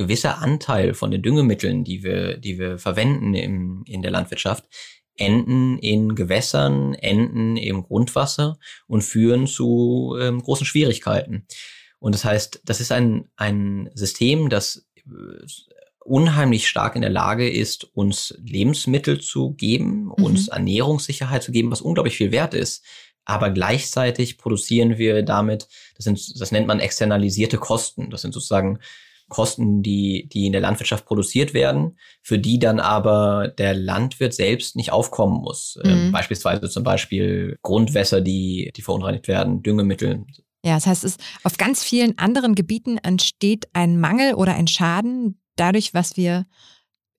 gewisser 0.00 0.38
Anteil 0.38 0.94
von 0.94 1.10
den 1.10 1.20
Düngemitteln, 1.20 1.84
die 1.84 2.02
wir, 2.02 2.38
die 2.38 2.58
wir 2.58 2.78
verwenden 2.78 3.34
im, 3.34 3.82
in 3.86 4.00
der 4.00 4.10
Landwirtschaft, 4.10 4.64
enden 5.20 5.78
in 5.78 6.14
Gewässern, 6.14 6.94
enden 6.94 7.56
im 7.56 7.82
Grundwasser 7.82 8.58
und 8.86 9.02
führen 9.02 9.46
zu 9.46 10.16
ähm, 10.20 10.42
großen 10.42 10.66
Schwierigkeiten. 10.66 11.46
Und 11.98 12.14
das 12.14 12.24
heißt, 12.24 12.62
das 12.64 12.80
ist 12.80 12.90
ein, 12.90 13.28
ein 13.36 13.90
System, 13.94 14.48
das 14.48 14.86
äh, 14.96 15.46
unheimlich 16.02 16.66
stark 16.66 16.96
in 16.96 17.02
der 17.02 17.10
Lage 17.10 17.48
ist, 17.48 17.84
uns 17.94 18.34
Lebensmittel 18.42 19.20
zu 19.20 19.52
geben, 19.52 20.04
mhm. 20.04 20.12
uns 20.12 20.48
Ernährungssicherheit 20.48 21.42
zu 21.42 21.52
geben, 21.52 21.70
was 21.70 21.82
unglaublich 21.82 22.16
viel 22.16 22.32
wert 22.32 22.54
ist. 22.54 22.82
Aber 23.26 23.50
gleichzeitig 23.50 24.38
produzieren 24.38 24.96
wir 24.96 25.22
damit, 25.22 25.68
das, 25.96 26.04
sind, 26.04 26.40
das 26.40 26.50
nennt 26.52 26.66
man 26.66 26.80
externalisierte 26.80 27.58
Kosten. 27.58 28.10
Das 28.10 28.22
sind 28.22 28.32
sozusagen 28.32 28.78
Kosten, 29.30 29.82
die, 29.82 30.28
die 30.28 30.46
in 30.46 30.52
der 30.52 30.60
Landwirtschaft 30.60 31.06
produziert 31.06 31.54
werden, 31.54 31.98
für 32.22 32.38
die 32.38 32.58
dann 32.58 32.78
aber 32.78 33.48
der 33.48 33.72
Landwirt 33.72 34.34
selbst 34.34 34.76
nicht 34.76 34.92
aufkommen 34.92 35.40
muss. 35.40 35.78
Ähm, 35.82 36.08
mhm. 36.08 36.12
Beispielsweise 36.12 36.68
zum 36.68 36.84
Beispiel 36.84 37.58
Grundwässer, 37.62 38.20
die, 38.20 38.70
die 38.76 38.82
verunreinigt 38.82 39.26
werden, 39.28 39.62
Düngemittel. 39.62 40.26
Ja, 40.62 40.74
das 40.74 40.86
heißt, 40.86 41.04
es, 41.04 41.16
auf 41.42 41.56
ganz 41.56 41.82
vielen 41.82 42.18
anderen 42.18 42.54
Gebieten 42.54 42.98
entsteht 42.98 43.68
ein 43.72 43.98
Mangel 43.98 44.34
oder 44.34 44.54
ein 44.54 44.66
Schaden 44.66 45.40
dadurch, 45.56 45.94
was 45.94 46.18
wir 46.18 46.46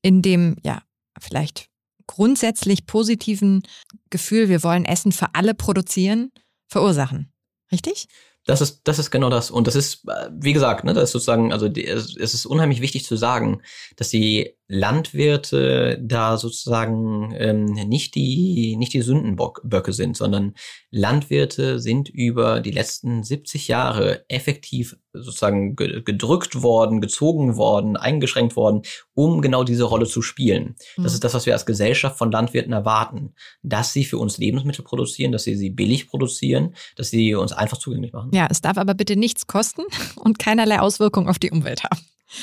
in 0.04 0.22
dem, 0.22 0.58
ja, 0.64 0.84
vielleicht 1.20 1.68
grundsätzlich 2.08 2.86
positiven 2.86 3.64
Gefühl, 4.10 4.50
wir 4.50 4.64
wollen 4.64 4.86
Essen 4.86 5.12
für 5.12 5.34
alle 5.34 5.54
produzieren, 5.54 6.32
verursachen. 6.68 7.32
Richtig? 7.72 8.08
Das 8.46 8.62
ist, 8.62 8.82
das 8.86 8.98
ist 9.00 9.12
genau 9.12 9.30
das. 9.30 9.52
Und 9.52 9.68
das 9.68 9.76
ist, 9.76 10.08
äh, 10.08 10.30
wie 10.34 10.54
gesagt, 10.54 10.84
ne, 10.84 10.94
das 10.94 11.06
ist 11.06 11.12
sozusagen, 11.12 11.54
also 11.54 11.70
die, 11.70 11.86
es 11.88 12.16
ist 12.16 12.46
unheimlich 12.46 12.82
wichtig 12.82 13.06
zu 13.06 13.16
sagen, 13.16 13.62
dass 13.98 14.10
die 14.10 14.56
Landwirte 14.74 16.00
da 16.02 16.38
sozusagen 16.38 17.36
ähm, 17.38 17.66
nicht 17.66 18.16
die 18.16 18.78
nicht 18.78 18.94
die 18.94 19.02
Sündenböcke 19.02 19.92
sind, 19.92 20.16
sondern 20.16 20.54
Landwirte 20.92 21.80
sind 21.80 22.08
über 22.08 22.62
die 22.62 22.72
letzten 22.72 23.22
70 23.22 23.68
Jahre 23.68 24.24
effektiv 24.30 24.96
sozusagen 25.12 25.76
gedrückt 25.76 26.62
worden, 26.62 27.02
gezogen 27.02 27.58
worden, 27.58 27.98
eingeschränkt 27.98 28.56
worden, 28.56 28.84
um 29.14 29.42
genau 29.42 29.66
diese 29.66 29.84
Rolle 29.84 30.06
zu 30.06 30.22
spielen. 30.22 30.76
Mhm. 30.96 31.04
Das 31.04 31.14
ist 31.14 31.24
das, 31.26 31.34
was 31.34 31.46
wir 31.46 31.52
als 31.54 31.66
Gesellschaft 31.66 32.18
von 32.18 32.32
Landwirten 32.32 32.72
erwarten, 32.72 33.34
dass 33.62 33.92
sie 33.92 34.06
für 34.06 34.18
uns 34.20 34.38
Lebensmittel 34.38 34.86
produzieren, 34.86 35.34
dass 35.34 35.44
sie 35.44 35.56
sie 35.56 35.70
billig 35.70 36.08
produzieren, 36.08 36.76
dass 36.96 37.10
sie 37.10 37.36
uns 37.36 37.52
einfach 37.52 37.78
zugänglich 37.78 38.14
machen. 38.14 38.32
Ja, 38.34 38.48
es 38.50 38.62
darf 38.62 38.78
aber 38.78 38.94
bitte 38.94 39.18
nichts 39.18 39.48
kosten 39.48 39.84
und 40.16 40.40
keinerlei 40.40 40.80
Auswirkungen 40.80 41.28
auf 41.28 41.40
die 41.40 41.52
Umwelt 41.52 41.84
haben. 41.84 42.00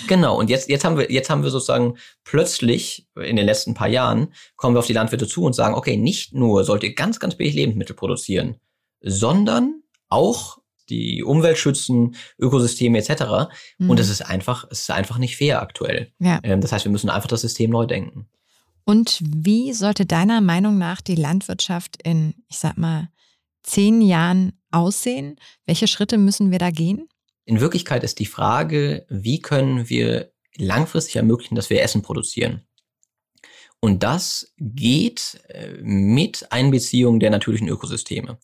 Genau, 0.06 0.38
und 0.38 0.50
jetzt, 0.50 0.68
jetzt, 0.68 0.84
haben 0.84 0.98
wir, 0.98 1.10
jetzt 1.10 1.30
haben 1.30 1.42
wir 1.42 1.50
sozusagen 1.50 1.96
plötzlich 2.24 3.08
in 3.16 3.36
den 3.36 3.46
letzten 3.46 3.74
paar 3.74 3.88
Jahren 3.88 4.32
kommen 4.56 4.74
wir 4.74 4.80
auf 4.80 4.86
die 4.86 4.92
Landwirte 4.92 5.26
zu 5.26 5.44
und 5.44 5.54
sagen, 5.54 5.74
okay, 5.74 5.96
nicht 5.96 6.34
nur 6.34 6.64
sollt 6.64 6.82
ihr 6.82 6.94
ganz, 6.94 7.20
ganz 7.20 7.36
billig 7.36 7.54
Lebensmittel 7.54 7.96
produzieren, 7.96 8.56
sondern 9.00 9.82
auch 10.08 10.58
die 10.88 11.22
Umwelt 11.22 11.58
schützen, 11.58 12.16
Ökosysteme 12.38 12.98
etc. 12.98 13.50
Mhm. 13.78 13.90
Und 13.90 14.00
es 14.00 14.08
ist 14.08 14.22
einfach, 14.22 14.66
es 14.70 14.80
ist 14.80 14.90
einfach 14.90 15.18
nicht 15.18 15.36
fair 15.36 15.60
aktuell. 15.62 16.12
Ja. 16.18 16.40
Ähm, 16.42 16.60
das 16.60 16.72
heißt, 16.72 16.84
wir 16.84 16.92
müssen 16.92 17.10
einfach 17.10 17.28
das 17.28 17.42
System 17.42 17.70
neu 17.70 17.86
denken. 17.86 18.26
Und 18.84 19.20
wie 19.22 19.74
sollte 19.74 20.06
deiner 20.06 20.40
Meinung 20.40 20.78
nach 20.78 21.02
die 21.02 21.14
Landwirtschaft 21.14 22.00
in, 22.02 22.34
ich 22.48 22.58
sag 22.58 22.78
mal, 22.78 23.10
zehn 23.62 24.00
Jahren 24.00 24.52
aussehen? 24.70 25.36
Welche 25.66 25.86
Schritte 25.86 26.16
müssen 26.16 26.50
wir 26.50 26.58
da 26.58 26.70
gehen? 26.70 27.06
In 27.48 27.60
Wirklichkeit 27.60 28.04
ist 28.04 28.18
die 28.18 28.26
Frage, 28.26 29.06
wie 29.08 29.40
können 29.40 29.88
wir 29.88 30.32
langfristig 30.58 31.16
ermöglichen, 31.16 31.54
dass 31.54 31.70
wir 31.70 31.80
Essen 31.80 32.02
produzieren? 32.02 32.66
Und 33.80 34.02
das 34.02 34.52
geht 34.58 35.40
äh, 35.48 35.78
mit 35.80 36.52
Einbeziehung 36.52 37.20
der 37.20 37.30
natürlichen 37.30 37.68
Ökosysteme. 37.68 38.38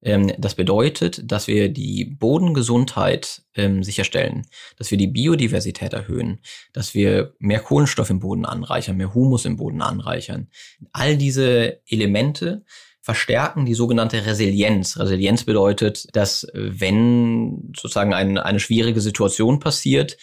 Ähm, 0.00 0.32
das 0.38 0.54
bedeutet, 0.54 1.30
dass 1.30 1.46
wir 1.46 1.68
die 1.68 2.06
Bodengesundheit 2.06 3.42
ähm, 3.54 3.82
sicherstellen, 3.82 4.46
dass 4.78 4.90
wir 4.90 4.96
die 4.96 5.08
Biodiversität 5.08 5.92
erhöhen, 5.92 6.40
dass 6.72 6.94
wir 6.94 7.34
mehr 7.38 7.60
Kohlenstoff 7.60 8.08
im 8.08 8.20
Boden 8.20 8.46
anreichern, 8.46 8.96
mehr 8.96 9.12
Humus 9.12 9.44
im 9.44 9.58
Boden 9.58 9.82
anreichern. 9.82 10.48
All 10.92 11.18
diese 11.18 11.82
Elemente 11.86 12.64
verstärken 13.08 13.64
die 13.64 13.72
sogenannte 13.72 14.26
Resilienz. 14.26 14.98
Resilienz 14.98 15.44
bedeutet, 15.44 16.14
dass 16.14 16.46
wenn 16.52 17.72
sozusagen 17.74 18.12
ein, 18.12 18.36
eine 18.36 18.60
schwierige 18.60 19.00
Situation 19.00 19.60
passiert, 19.60 20.18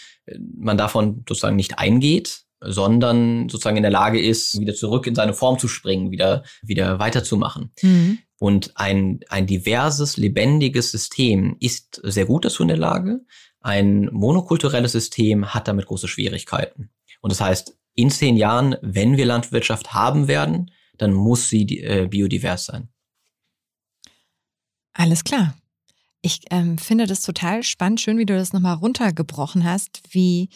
man 0.56 0.78
davon 0.78 1.24
sozusagen 1.28 1.56
nicht 1.56 1.80
eingeht, 1.80 2.42
sondern 2.62 3.50
sozusagen 3.50 3.78
in 3.78 3.82
der 3.82 3.92
Lage 3.92 4.22
ist, 4.22 4.60
wieder 4.60 4.76
zurück 4.76 5.08
in 5.08 5.16
seine 5.16 5.34
Form 5.34 5.58
zu 5.58 5.68
springen, 5.68 6.12
wieder, 6.12 6.44
wieder 6.62 7.00
weiterzumachen. 7.00 7.72
Mhm. 7.82 8.20
Und 8.38 8.74
ein, 8.76 9.22
ein 9.30 9.48
diverses, 9.48 10.16
lebendiges 10.16 10.92
System 10.92 11.58
ist 11.60 12.00
sehr 12.04 12.28
gut 12.28 12.46
dazu 12.46 12.62
in 12.62 12.68
der 12.68 12.78
Lage. 12.78 13.22
Ein 13.62 14.10
monokulturelles 14.12 14.92
System 14.92 15.56
hat 15.56 15.68
damit 15.68 15.88
große 15.88 16.08
Schwierigkeiten. 16.08 16.92
Und 17.20 17.32
das 17.32 17.42
heißt, 17.42 17.76
in 17.96 18.12
zehn 18.12 18.38
Jahren, 18.38 18.76
wenn 18.84 19.18
wir 19.18 19.26
Landwirtschaft 19.26 19.96
haben 19.96 20.28
werden, 20.28 20.70
dann 20.98 21.14
muss 21.14 21.50
sie 21.50 21.80
äh, 21.80 22.08
biodivers 22.08 22.66
sein. 22.66 22.90
Alles 24.94 25.24
klar. 25.24 25.56
Ich 26.22 26.42
ähm, 26.50 26.78
finde 26.78 27.06
das 27.06 27.22
total 27.22 27.62
spannend, 27.62 28.02
schön, 28.02 28.18
wie 28.18 28.26
du 28.26 28.36
das 28.36 28.54
nochmal 28.54 28.76
runtergebrochen 28.76 29.64
hast, 29.64 30.02
wie 30.10 30.50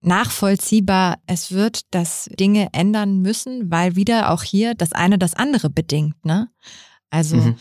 nachvollziehbar 0.00 1.18
es 1.26 1.52
wird, 1.52 1.82
dass 1.90 2.30
Dinge 2.38 2.68
ändern 2.72 3.20
müssen, 3.20 3.70
weil 3.70 3.96
wieder 3.96 4.30
auch 4.30 4.42
hier 4.42 4.74
das 4.74 4.92
eine 4.92 5.18
das 5.18 5.34
andere 5.34 5.70
bedingt. 5.70 6.24
Ne? 6.24 6.48
Also 7.10 7.36
mhm. 7.36 7.56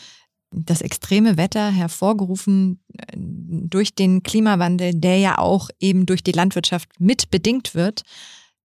das 0.51 0.81
extreme 0.81 1.37
Wetter 1.37 1.71
hervorgerufen 1.71 2.83
äh, 2.97 3.17
durch 3.17 3.95
den 3.95 4.23
Klimawandel, 4.23 4.93
der 4.93 5.17
ja 5.17 5.37
auch 5.39 5.69
eben 5.79 6.05
durch 6.05 6.23
die 6.23 6.31
Landwirtschaft 6.31 6.89
mit 6.99 7.29
bedingt 7.31 7.75
wird, 7.75 8.03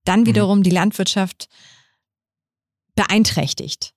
dann 0.04 0.20
mhm. 0.20 0.26
wiederum 0.26 0.58
mhm. 0.58 0.62
die 0.64 0.70
Landwirtschaft 0.70 1.48
beeinträchtigt. 2.98 3.94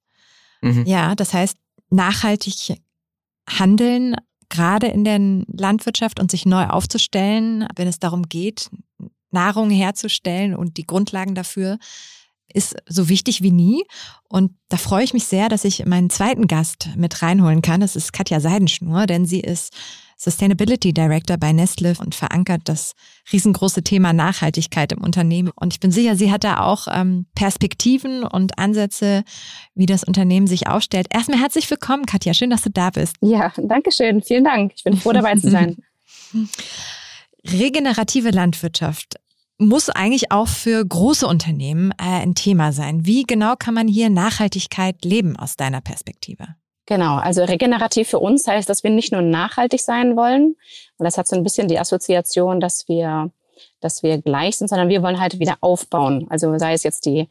Mhm. 0.61 0.85
Ja, 0.85 1.15
das 1.15 1.33
heißt, 1.33 1.57
nachhaltig 1.89 2.77
handeln, 3.49 4.15
gerade 4.49 4.87
in 4.87 5.03
der 5.03 5.19
Landwirtschaft 5.47 6.19
und 6.19 6.29
sich 6.29 6.45
neu 6.45 6.67
aufzustellen, 6.67 7.67
wenn 7.75 7.87
es 7.87 7.97
darum 7.97 8.29
geht, 8.29 8.69
Nahrung 9.31 9.71
herzustellen 9.71 10.55
und 10.55 10.77
die 10.77 10.85
Grundlagen 10.85 11.33
dafür 11.33 11.79
ist 12.53 12.75
so 12.87 13.09
wichtig 13.09 13.41
wie 13.41 13.51
nie. 13.51 13.85
Und 14.27 14.51
da 14.69 14.77
freue 14.77 15.03
ich 15.03 15.13
mich 15.13 15.25
sehr, 15.25 15.49
dass 15.49 15.63
ich 15.63 15.85
meinen 15.85 16.09
zweiten 16.09 16.47
Gast 16.47 16.89
mit 16.95 17.21
reinholen 17.21 17.61
kann. 17.61 17.79
Das 17.79 17.95
ist 17.95 18.13
Katja 18.13 18.39
Seidenschnur, 18.39 19.07
denn 19.07 19.25
sie 19.25 19.39
ist 19.39 19.73
Sustainability 20.21 20.93
Director 20.93 21.37
bei 21.37 21.51
Nestle 21.51 21.95
und 21.99 22.13
verankert 22.13 22.61
das 22.65 22.93
riesengroße 23.33 23.81
Thema 23.81 24.13
Nachhaltigkeit 24.13 24.91
im 24.91 25.03
Unternehmen. 25.03 25.49
Und 25.55 25.73
ich 25.73 25.79
bin 25.79 25.89
sicher, 25.89 26.15
sie 26.15 26.31
hat 26.31 26.43
da 26.43 26.59
auch 26.59 26.87
ähm, 26.91 27.25
Perspektiven 27.33 28.23
und 28.23 28.59
Ansätze, 28.59 29.23
wie 29.73 29.87
das 29.87 30.03
Unternehmen 30.03 30.45
sich 30.45 30.67
aufstellt. 30.67 31.07
Erstmal 31.09 31.39
herzlich 31.39 31.67
willkommen, 31.71 32.05
Katja. 32.05 32.35
Schön, 32.35 32.51
dass 32.51 32.61
du 32.61 32.69
da 32.69 32.91
bist. 32.91 33.15
Ja, 33.21 33.51
danke 33.57 33.91
schön. 33.91 34.21
Vielen 34.21 34.43
Dank. 34.43 34.73
Ich 34.75 34.83
bin 34.83 34.95
froh, 34.95 35.11
dabei 35.11 35.33
zu 35.37 35.49
sein. 35.49 35.77
Regenerative 37.43 38.29
Landwirtschaft 38.29 39.15
muss 39.57 39.89
eigentlich 39.89 40.31
auch 40.31 40.47
für 40.47 40.85
große 40.85 41.25
Unternehmen 41.25 41.91
äh, 41.93 42.21
ein 42.21 42.35
Thema 42.35 42.73
sein. 42.73 43.07
Wie 43.07 43.23
genau 43.23 43.55
kann 43.55 43.73
man 43.73 43.87
hier 43.87 44.11
Nachhaltigkeit 44.11 45.03
leben 45.03 45.35
aus 45.35 45.55
deiner 45.55 45.81
Perspektive? 45.81 46.47
Genau, 46.87 47.17
also 47.17 47.43
regenerativ 47.43 48.09
für 48.09 48.19
uns 48.19 48.47
heißt, 48.47 48.67
dass 48.67 48.83
wir 48.83 48.91
nicht 48.91 49.11
nur 49.11 49.21
nachhaltig 49.21 49.81
sein 49.81 50.15
wollen, 50.15 50.55
und 50.97 51.05
das 51.05 51.17
hat 51.17 51.27
so 51.27 51.35
ein 51.35 51.43
bisschen 51.43 51.67
die 51.67 51.79
Assoziation, 51.79 52.59
dass 52.59 52.87
wir, 52.87 53.31
dass 53.79 54.03
wir 54.03 54.21
gleich 54.21 54.57
sind, 54.57 54.67
sondern 54.67 54.89
wir 54.89 55.01
wollen 55.01 55.19
halt 55.19 55.39
wieder 55.39 55.57
aufbauen. 55.61 56.27
Also 56.29 56.57
sei 56.57 56.73
es 56.73 56.83
jetzt 56.83 57.05
die 57.05 57.27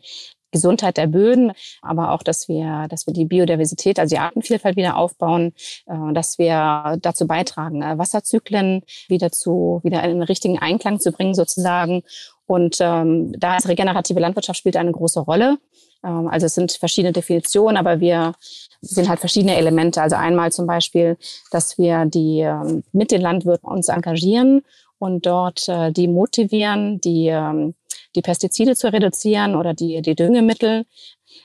Gesundheit 0.50 0.96
der 0.96 1.06
Böden, 1.06 1.52
aber 1.82 2.12
auch, 2.12 2.22
dass 2.22 2.48
wir, 2.48 2.86
dass 2.88 3.06
wir 3.06 3.14
die 3.14 3.24
Biodiversität, 3.24 3.98
also 3.98 4.14
die 4.14 4.20
Artenvielfalt 4.20 4.76
wieder 4.76 4.96
aufbauen, 4.96 5.52
äh, 5.86 6.12
dass 6.12 6.38
wir 6.38 6.98
dazu 7.00 7.26
beitragen, 7.26 7.82
äh, 7.82 7.98
Wasserzyklen 7.98 8.82
wieder 9.08 9.30
zu, 9.30 9.80
wieder 9.82 10.02
in 10.02 10.10
den 10.10 10.22
richtigen 10.22 10.58
Einklang 10.58 11.00
zu 11.00 11.12
bringen 11.12 11.34
sozusagen. 11.34 12.02
Und 12.46 12.78
ähm, 12.80 13.32
da 13.38 13.56
ist 13.56 13.68
regenerative 13.68 14.18
Landwirtschaft 14.18 14.58
spielt 14.58 14.76
eine 14.76 14.92
große 14.92 15.20
Rolle. 15.20 15.58
Ähm, 16.04 16.28
also 16.28 16.46
es 16.46 16.54
sind 16.54 16.72
verschiedene 16.72 17.12
Definitionen, 17.12 17.76
aber 17.76 18.00
wir 18.00 18.34
sind 18.80 19.08
halt 19.08 19.20
verschiedene 19.20 19.56
Elemente. 19.56 20.02
Also 20.02 20.16
einmal 20.16 20.52
zum 20.52 20.66
Beispiel, 20.66 21.16
dass 21.50 21.78
wir 21.78 22.06
die 22.06 22.40
ähm, 22.40 22.82
mit 22.92 23.10
den 23.10 23.20
Landwirten 23.20 23.68
uns 23.68 23.88
engagieren 23.88 24.62
und 24.98 25.26
dort 25.26 25.68
äh, 25.68 25.92
die 25.92 26.08
motivieren, 26.08 27.00
die 27.00 27.28
ähm, 27.28 27.74
die 28.16 28.22
Pestizide 28.22 28.74
zu 28.74 28.92
reduzieren 28.92 29.54
oder 29.54 29.74
die, 29.74 30.02
die 30.02 30.14
Düngemittel, 30.14 30.84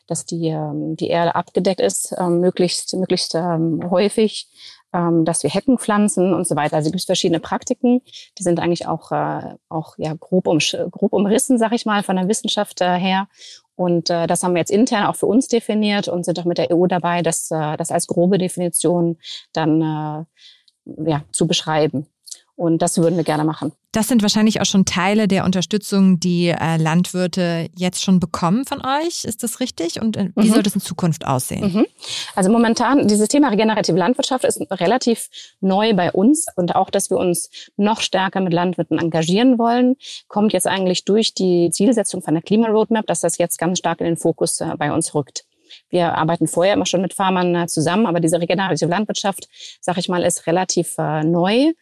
dass 0.08 0.26
die, 0.26 0.56
die 0.96 1.08
Erde 1.08 1.36
abgedeckt 1.36 1.80
ist, 1.80 2.16
möglichst, 2.20 2.96
möglichst 2.96 3.36
häufig, 3.36 4.48
dass 4.92 5.44
wir 5.44 5.50
Hecken 5.50 5.78
pflanzen 5.78 6.34
und 6.34 6.48
so 6.48 6.56
weiter. 6.56 6.78
Also 6.78 6.88
es 6.88 6.92
gibt 6.92 7.06
verschiedene 7.06 7.40
Praktiken, 7.40 8.02
die 8.38 8.44
sind 8.44 8.60
eigentlich 8.60 8.88
auch, 8.88 9.12
äh, 9.12 9.56
auch 9.70 9.96
ja, 9.98 10.14
grob, 10.20 10.48
um, 10.48 10.60
grob 10.90 11.14
umrissen, 11.14 11.58
sag 11.58 11.74
ich 11.74 11.86
mal, 11.86 12.02
von 12.02 12.16
der 12.16 12.28
Wissenschaft 12.28 12.82
äh, 12.82 12.98
her. 12.98 13.28
Und 13.76 14.10
äh, 14.10 14.28
das 14.28 14.44
haben 14.44 14.54
wir 14.54 14.60
jetzt 14.60 14.72
intern 14.72 15.06
auch 15.06 15.16
für 15.16 15.26
uns 15.26 15.48
definiert 15.48 16.08
und 16.08 16.24
sind 16.24 16.40
auch 16.40 16.46
mit 16.46 16.58
der 16.58 16.72
EU 16.72 16.88
dabei, 16.88 17.22
das, 17.22 17.52
äh, 17.52 17.78
das 17.78 17.92
als 17.92 18.08
grobe 18.08 18.38
Definition 18.38 19.18
dann 19.54 19.82
äh, 19.82 21.10
ja, 21.10 21.24
zu 21.32 21.48
beschreiben. 21.48 22.08
Und 22.58 22.82
das 22.82 22.98
würden 22.98 23.18
wir 23.18 23.26
gerne 23.26 23.44
machen. 23.44 23.74
Das 23.92 24.08
sind 24.08 24.22
wahrscheinlich 24.22 24.62
auch 24.62 24.66
schon 24.66 24.86
Teile 24.86 25.28
der 25.28 25.44
Unterstützung, 25.44 26.20
die 26.22 26.48
äh, 26.48 26.78
Landwirte 26.78 27.70
jetzt 27.76 28.02
schon 28.02 28.22
bekommen 28.22 28.66
von 28.66 28.80
euch. 28.80 29.26
Ist 29.26 29.44
das 29.44 29.60
richtig? 29.60 30.02
Und 30.02 30.16
äh, 30.16 30.32
wie 30.36 30.48
mhm. 30.48 30.54
soll 30.54 30.64
das 30.64 30.76
in 30.76 30.82
Zukunft 30.82 31.26
aussehen? 31.26 31.74
Mhm. 31.74 31.86
Also 32.34 32.50
momentan, 32.50 33.08
dieses 33.10 33.28
Thema 33.28 33.50
regenerative 33.50 33.98
Landwirtschaft 33.98 34.46
ist 34.46 34.62
relativ 34.72 35.30
neu 35.60 35.94
bei 35.94 36.12
uns. 36.14 36.46
Und 36.56 36.76
auch, 36.76 36.90
dass 36.90 37.10
wir 37.10 37.18
uns 37.18 37.50
noch 37.76 38.00
stärker 38.00 38.40
mit 38.40 38.54
Landwirten 38.54 39.00
engagieren 39.00 39.58
wollen, 39.60 39.96
kommt 40.30 40.54
jetzt 40.54 40.68
eigentlich 40.68 41.04
durch 41.04 41.34
die 41.34 41.70
Zielsetzung 41.72 42.22
von 42.22 42.36
der 42.36 42.44
Klimaroadmap, 42.44 43.06
dass 43.06 43.20
das 43.20 43.38
jetzt 43.38 43.58
ganz 43.58 43.80
stark 43.80 44.00
in 44.00 44.08
den 44.08 44.18
Fokus 44.18 44.62
äh, 44.62 44.76
bei 44.78 44.94
uns 44.94 45.14
rückt. 45.14 45.46
Wir 45.90 46.16
arbeiten 46.16 46.48
vorher 46.48 46.74
immer 46.74 46.86
schon 46.86 47.02
mit 47.02 47.14
Farmern 47.14 47.56
äh, 47.56 47.68
zusammen, 47.68 48.06
aber 48.06 48.20
diese 48.20 48.40
regenerative 48.40 48.90
Landwirtschaft, 48.90 49.48
sag 49.82 49.98
ich 49.98 50.10
mal, 50.10 50.24
ist 50.24 50.48
relativ 50.48 50.96
äh, 50.98 51.24
neu. 51.24 51.74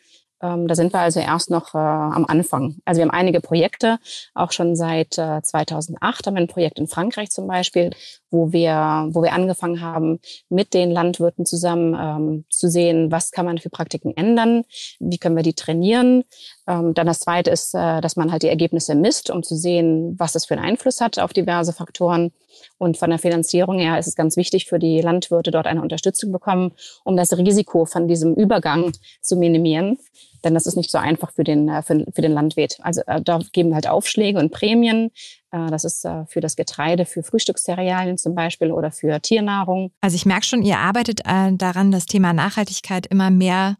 Ähm, 0.43 0.67
da 0.67 0.75
sind 0.75 0.91
wir 0.91 0.99
also 0.99 1.21
erst 1.21 1.49
noch 1.49 1.73
äh, 1.73 1.77
am 1.77 2.25
Anfang. 2.27 2.75
Also 2.83 2.99
wir 2.99 3.07
haben 3.07 3.15
einige 3.15 3.39
Projekte, 3.39 3.97
auch 4.33 4.51
schon 4.51 4.75
seit 4.75 5.17
äh, 5.17 5.41
2008 5.41 6.27
haben 6.27 6.33
wir 6.35 6.41
ein 6.41 6.47
Projekt 6.47 6.79
in 6.79 6.87
Frankreich 6.87 7.29
zum 7.29 7.47
Beispiel, 7.47 7.91
wo 8.29 8.51
wir, 8.51 9.07
wo 9.11 9.23
wir 9.23 9.31
angefangen 9.31 9.79
haben, 9.79 10.19
mit 10.49 10.73
den 10.73 10.91
Landwirten 10.91 11.45
zusammen 11.45 11.95
ähm, 11.97 12.45
zu 12.49 12.69
sehen, 12.69 13.09
was 13.09 13.31
kann 13.31 13.45
man 13.45 13.57
für 13.57 13.69
Praktiken 13.69 14.15
ändern, 14.17 14.65
wie 14.99 15.17
können 15.17 15.37
wir 15.37 15.43
die 15.43 15.53
trainieren. 15.53 16.25
Ähm, 16.67 16.93
dann 16.93 17.07
das 17.07 17.21
Zweite 17.21 17.49
ist, 17.49 17.73
äh, 17.73 18.01
dass 18.01 18.17
man 18.17 18.29
halt 18.29 18.43
die 18.43 18.49
Ergebnisse 18.49 18.95
misst, 18.95 19.29
um 19.29 19.43
zu 19.43 19.55
sehen, 19.55 20.15
was 20.19 20.33
das 20.33 20.45
für 20.45 20.55
einen 20.55 20.65
Einfluss 20.65 20.99
hat 20.99 21.19
auf 21.19 21.31
diverse 21.31 21.71
Faktoren. 21.71 22.33
Und 22.77 22.97
von 22.97 23.09
der 23.09 23.19
Finanzierung 23.19 23.79
her 23.79 23.97
ist 23.97 24.07
es 24.07 24.15
ganz 24.15 24.35
wichtig 24.35 24.67
für 24.67 24.77
die 24.77 24.99
Landwirte 24.99 25.51
dort 25.51 25.67
eine 25.67 25.81
Unterstützung 25.81 26.33
bekommen, 26.33 26.73
um 27.05 27.15
das 27.15 27.37
Risiko 27.37 27.85
von 27.85 28.07
diesem 28.09 28.35
Übergang 28.35 28.91
zu 29.21 29.37
minimieren. 29.37 29.97
Denn 30.43 30.53
das 30.53 30.65
ist 30.65 30.75
nicht 30.75 30.91
so 30.91 30.97
einfach 30.97 31.31
für 31.31 31.43
den, 31.43 31.69
äh, 31.69 31.81
für, 31.81 32.05
für 32.13 32.21
den 32.21 32.31
Landwirt. 32.31 32.77
Also 32.81 33.01
äh, 33.07 33.21
da 33.21 33.39
geben 33.51 33.69
wir 33.69 33.75
halt 33.75 33.87
Aufschläge 33.87 34.39
und 34.39 34.51
Prämien. 34.51 35.11
Äh, 35.51 35.69
das 35.69 35.83
ist 35.85 36.07
für 36.27 36.41
das 36.41 36.55
Getreide, 36.55 37.05
für 37.05 37.23
Frühstückscerealien 37.23 38.17
zum 38.17 38.35
Beispiel 38.35 38.71
oder 38.71 38.91
für 38.91 39.21
Tiernahrung. 39.21 39.91
Also 40.01 40.15
ich 40.15 40.25
merke 40.25 40.45
schon, 40.45 40.61
ihr 40.61 40.79
arbeitet 40.79 41.21
daran, 41.25 41.91
das 41.91 42.05
Thema 42.05 42.33
Nachhaltigkeit 42.33 43.07
immer 43.07 43.29
mehr 43.29 43.77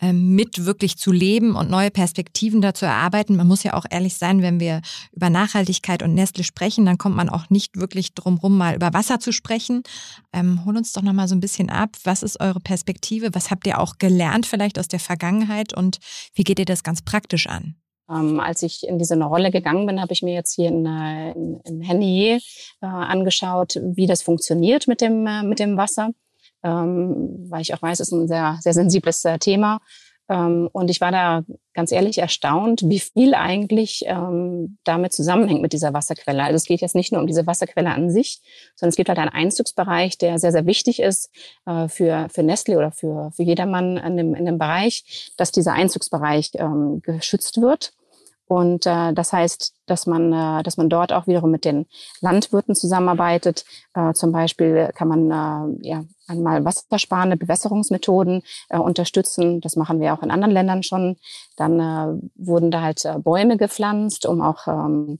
mit 0.00 0.64
wirklich 0.64 0.96
zu 0.98 1.12
leben 1.12 1.56
und 1.56 1.70
neue 1.70 1.90
Perspektiven 1.90 2.60
dazu 2.60 2.84
erarbeiten. 2.84 3.36
Man 3.36 3.46
muss 3.46 3.62
ja 3.62 3.74
auch 3.74 3.86
ehrlich 3.90 4.16
sein, 4.16 4.42
wenn 4.42 4.60
wir 4.60 4.82
über 5.12 5.30
Nachhaltigkeit 5.30 6.02
und 6.02 6.14
Nestle 6.14 6.44
sprechen, 6.44 6.84
dann 6.84 6.98
kommt 6.98 7.16
man 7.16 7.28
auch 7.28 7.50
nicht 7.50 7.76
wirklich 7.76 8.14
drum 8.14 8.38
rum, 8.38 8.56
mal 8.56 8.74
über 8.74 8.92
Wasser 8.92 9.20
zu 9.20 9.32
sprechen. 9.32 9.82
Ähm, 10.32 10.64
hol 10.64 10.76
uns 10.76 10.92
doch 10.92 11.02
noch 11.02 11.12
mal 11.12 11.28
so 11.28 11.34
ein 11.34 11.40
bisschen 11.40 11.70
ab. 11.70 11.90
Was 12.04 12.22
ist 12.22 12.40
eure 12.40 12.60
Perspektive? 12.60 13.30
Was 13.32 13.50
habt 13.50 13.66
ihr 13.66 13.80
auch 13.80 13.98
gelernt 13.98 14.46
vielleicht 14.46 14.78
aus 14.78 14.88
der 14.88 15.00
Vergangenheit 15.00 15.74
und 15.74 15.98
wie 16.34 16.44
geht 16.44 16.58
ihr 16.58 16.64
das 16.64 16.82
ganz 16.82 17.02
praktisch 17.02 17.46
an? 17.46 17.76
Ähm, 18.08 18.38
als 18.38 18.62
ich 18.62 18.86
in 18.86 18.98
diese 18.98 19.16
Rolle 19.20 19.50
gegangen 19.50 19.86
bin, 19.86 20.00
habe 20.00 20.12
ich 20.12 20.22
mir 20.22 20.34
jetzt 20.34 20.54
hier 20.54 20.68
in, 20.68 20.86
äh, 20.86 21.32
in, 21.32 21.60
in 21.64 21.80
Hennier 21.80 22.36
äh, 22.80 22.86
angeschaut, 22.86 23.80
wie 23.82 24.06
das 24.06 24.22
funktioniert 24.22 24.86
mit 24.86 25.00
dem, 25.00 25.26
äh, 25.26 25.42
mit 25.42 25.58
dem 25.58 25.76
Wasser 25.76 26.10
ähm, 26.66 27.46
weil 27.48 27.62
ich 27.62 27.72
auch 27.72 27.82
weiß, 27.82 28.00
es 28.00 28.08
ist 28.08 28.12
ein 28.12 28.26
sehr, 28.26 28.58
sehr 28.60 28.74
sensibles 28.74 29.24
äh, 29.24 29.38
Thema. 29.38 29.80
Ähm, 30.28 30.68
und 30.72 30.90
ich 30.90 31.00
war 31.00 31.12
da 31.12 31.42
ganz 31.72 31.92
ehrlich 31.92 32.18
erstaunt, 32.18 32.82
wie 32.84 32.98
viel 32.98 33.34
eigentlich 33.34 34.02
ähm, 34.06 34.78
damit 34.82 35.12
zusammenhängt 35.12 35.62
mit 35.62 35.72
dieser 35.72 35.94
Wasserquelle. 35.94 36.42
Also 36.42 36.56
es 36.56 36.64
geht 36.64 36.80
jetzt 36.80 36.96
nicht 36.96 37.12
nur 37.12 37.20
um 37.20 37.28
diese 37.28 37.46
Wasserquelle 37.46 37.90
an 37.90 38.10
sich, 38.10 38.40
sondern 38.74 38.90
es 38.90 38.96
gibt 38.96 39.08
halt 39.08 39.20
einen 39.20 39.28
Einzugsbereich, 39.28 40.18
der 40.18 40.40
sehr, 40.40 40.50
sehr 40.50 40.66
wichtig 40.66 41.00
ist 41.00 41.30
äh, 41.66 41.86
für, 41.86 42.26
für 42.30 42.42
Nestle 42.42 42.76
oder 42.76 42.90
für, 42.90 43.30
für 43.30 43.44
jedermann 43.44 43.96
in 43.98 44.16
dem, 44.16 44.34
in 44.34 44.46
dem 44.46 44.58
Bereich, 44.58 45.32
dass 45.36 45.52
dieser 45.52 45.74
Einzugsbereich 45.74 46.50
ähm, 46.54 47.00
geschützt 47.02 47.60
wird. 47.60 47.92
Und 48.46 48.86
äh, 48.86 49.12
das 49.12 49.32
heißt, 49.32 49.74
dass 49.86 50.06
man, 50.06 50.32
äh, 50.32 50.62
dass 50.62 50.76
man 50.76 50.88
dort 50.88 51.12
auch 51.12 51.26
wiederum 51.26 51.50
mit 51.50 51.64
den 51.64 51.86
Landwirten 52.20 52.74
zusammenarbeitet. 52.74 53.64
Äh, 53.94 54.12
zum 54.12 54.32
Beispiel 54.32 54.90
kann 54.94 55.08
man 55.08 55.30
äh, 55.30 55.88
ja 55.88 56.04
einmal 56.28 56.64
wassersparende 56.64 57.36
Bewässerungsmethoden 57.36 58.42
äh, 58.68 58.78
unterstützen. 58.78 59.60
Das 59.60 59.76
machen 59.76 60.00
wir 60.00 60.14
auch 60.14 60.22
in 60.22 60.30
anderen 60.30 60.52
Ländern 60.52 60.82
schon. 60.82 61.16
Dann 61.56 61.80
äh, 61.80 62.20
wurden 62.36 62.70
da 62.70 62.82
halt 62.82 63.04
äh, 63.04 63.18
Bäume 63.18 63.56
gepflanzt, 63.56 64.26
um 64.26 64.40
auch 64.40 64.66
ähm, 64.66 65.18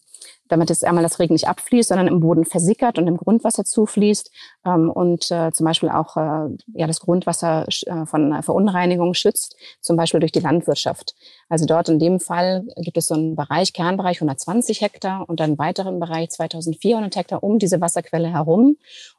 damit 0.48 0.70
es 0.70 0.85
einmal 0.85 1.02
das 1.02 1.18
Regen 1.18 1.35
nicht 1.35 1.48
abfließt, 1.48 1.88
sondern 1.88 2.09
im 2.09 2.20
Boden 2.20 2.44
versickert 2.44 2.98
und 2.98 3.06
im 3.06 3.16
Grundwasser 3.16 3.64
zufließt 3.64 4.30
ähm, 4.64 4.90
und 4.90 5.30
äh, 5.30 5.52
zum 5.52 5.64
Beispiel 5.64 5.88
auch 5.88 6.16
äh, 6.16 6.56
ja 6.74 6.87
das 6.87 7.00
Grundwasser 7.00 7.66
äh, 7.68 8.06
von 8.06 8.32
äh, 8.32 8.42
Verunreinigung 8.42 9.14
schützt, 9.14 9.56
zum 9.80 9.96
Beispiel 9.96 10.20
durch 10.20 10.32
die 10.32 10.40
Landwirtschaft. 10.40 11.14
Also 11.48 11.66
dort 11.66 11.88
in 11.88 11.98
dem 11.98 12.20
Fall 12.20 12.64
gibt 12.76 12.96
es 12.96 13.06
so 13.06 13.14
einen 13.14 13.37
Bereich, 13.37 13.72
Kernbereich 13.72 14.18
120 14.18 14.80
Hektar 14.80 15.28
und 15.28 15.40
einen 15.40 15.59
weiteren 15.59 16.00
Bereich 16.00 16.30
2400 16.30 17.14
Hektar 17.14 17.42
um 17.42 17.59
diese 17.59 17.80
Wasserquelle 17.80 18.28
herum. 18.28 18.76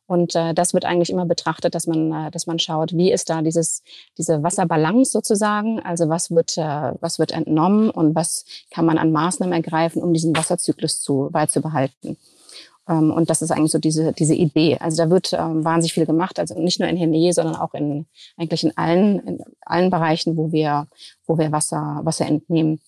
Und 0.07 0.35
äh, 0.35 0.53
das 0.53 0.73
wird 0.73 0.85
eigentlich 0.85 1.09
immer 1.09 1.25
betrachtet, 1.25 1.75
dass 1.75 1.85
man, 1.85 2.11
äh, 2.11 2.31
dass 2.31 2.47
man 2.47 2.59
schaut, 2.59 2.93
wie 2.93 3.11
ist 3.11 3.29
da 3.29 3.41
dieses, 3.41 3.83
diese 4.17 4.41
Wasserbalance 4.41 5.11
sozusagen? 5.11 5.81
Also 5.81 6.07
was 6.07 6.31
wird, 6.31 6.57
äh, 6.57 6.93
was 7.01 7.19
wird 7.19 7.33
entnommen 7.33 7.89
und 7.89 8.15
was 8.15 8.45
kann 8.71 8.85
man 8.85 8.97
an 8.97 9.11
Maßnahmen 9.11 9.53
ergreifen, 9.53 10.01
um 10.01 10.13
diesen 10.13 10.35
Wasserzyklus 10.35 11.01
zu, 11.01 11.16
beizubehalten? 11.25 12.17
Ähm, 12.87 13.11
und 13.11 13.29
das 13.29 13.41
ist 13.41 13.51
eigentlich 13.51 13.71
so 13.71 13.79
diese, 13.79 14.13
diese 14.13 14.35
Idee. 14.35 14.77
Also 14.79 15.03
da 15.03 15.09
wird 15.09 15.33
ähm, 15.33 15.63
wahnsinnig 15.63 15.93
viel 15.93 16.05
gemacht, 16.05 16.39
also 16.39 16.59
nicht 16.59 16.79
nur 16.79 16.89
in 16.89 16.97
Henne, 16.97 17.33
sondern 17.33 17.55
auch 17.55 17.73
in, 17.73 18.07
eigentlich 18.37 18.63
in 18.63 18.75
allen, 18.77 19.19
in 19.19 19.39
allen 19.61 19.89
Bereichen, 19.89 20.37
wo 20.37 20.51
wir, 20.51 20.87
wo 21.25 21.37
wir 21.37 21.51
Wasser, 21.51 22.01
Wasser 22.03 22.25
entnehmen. 22.25 22.79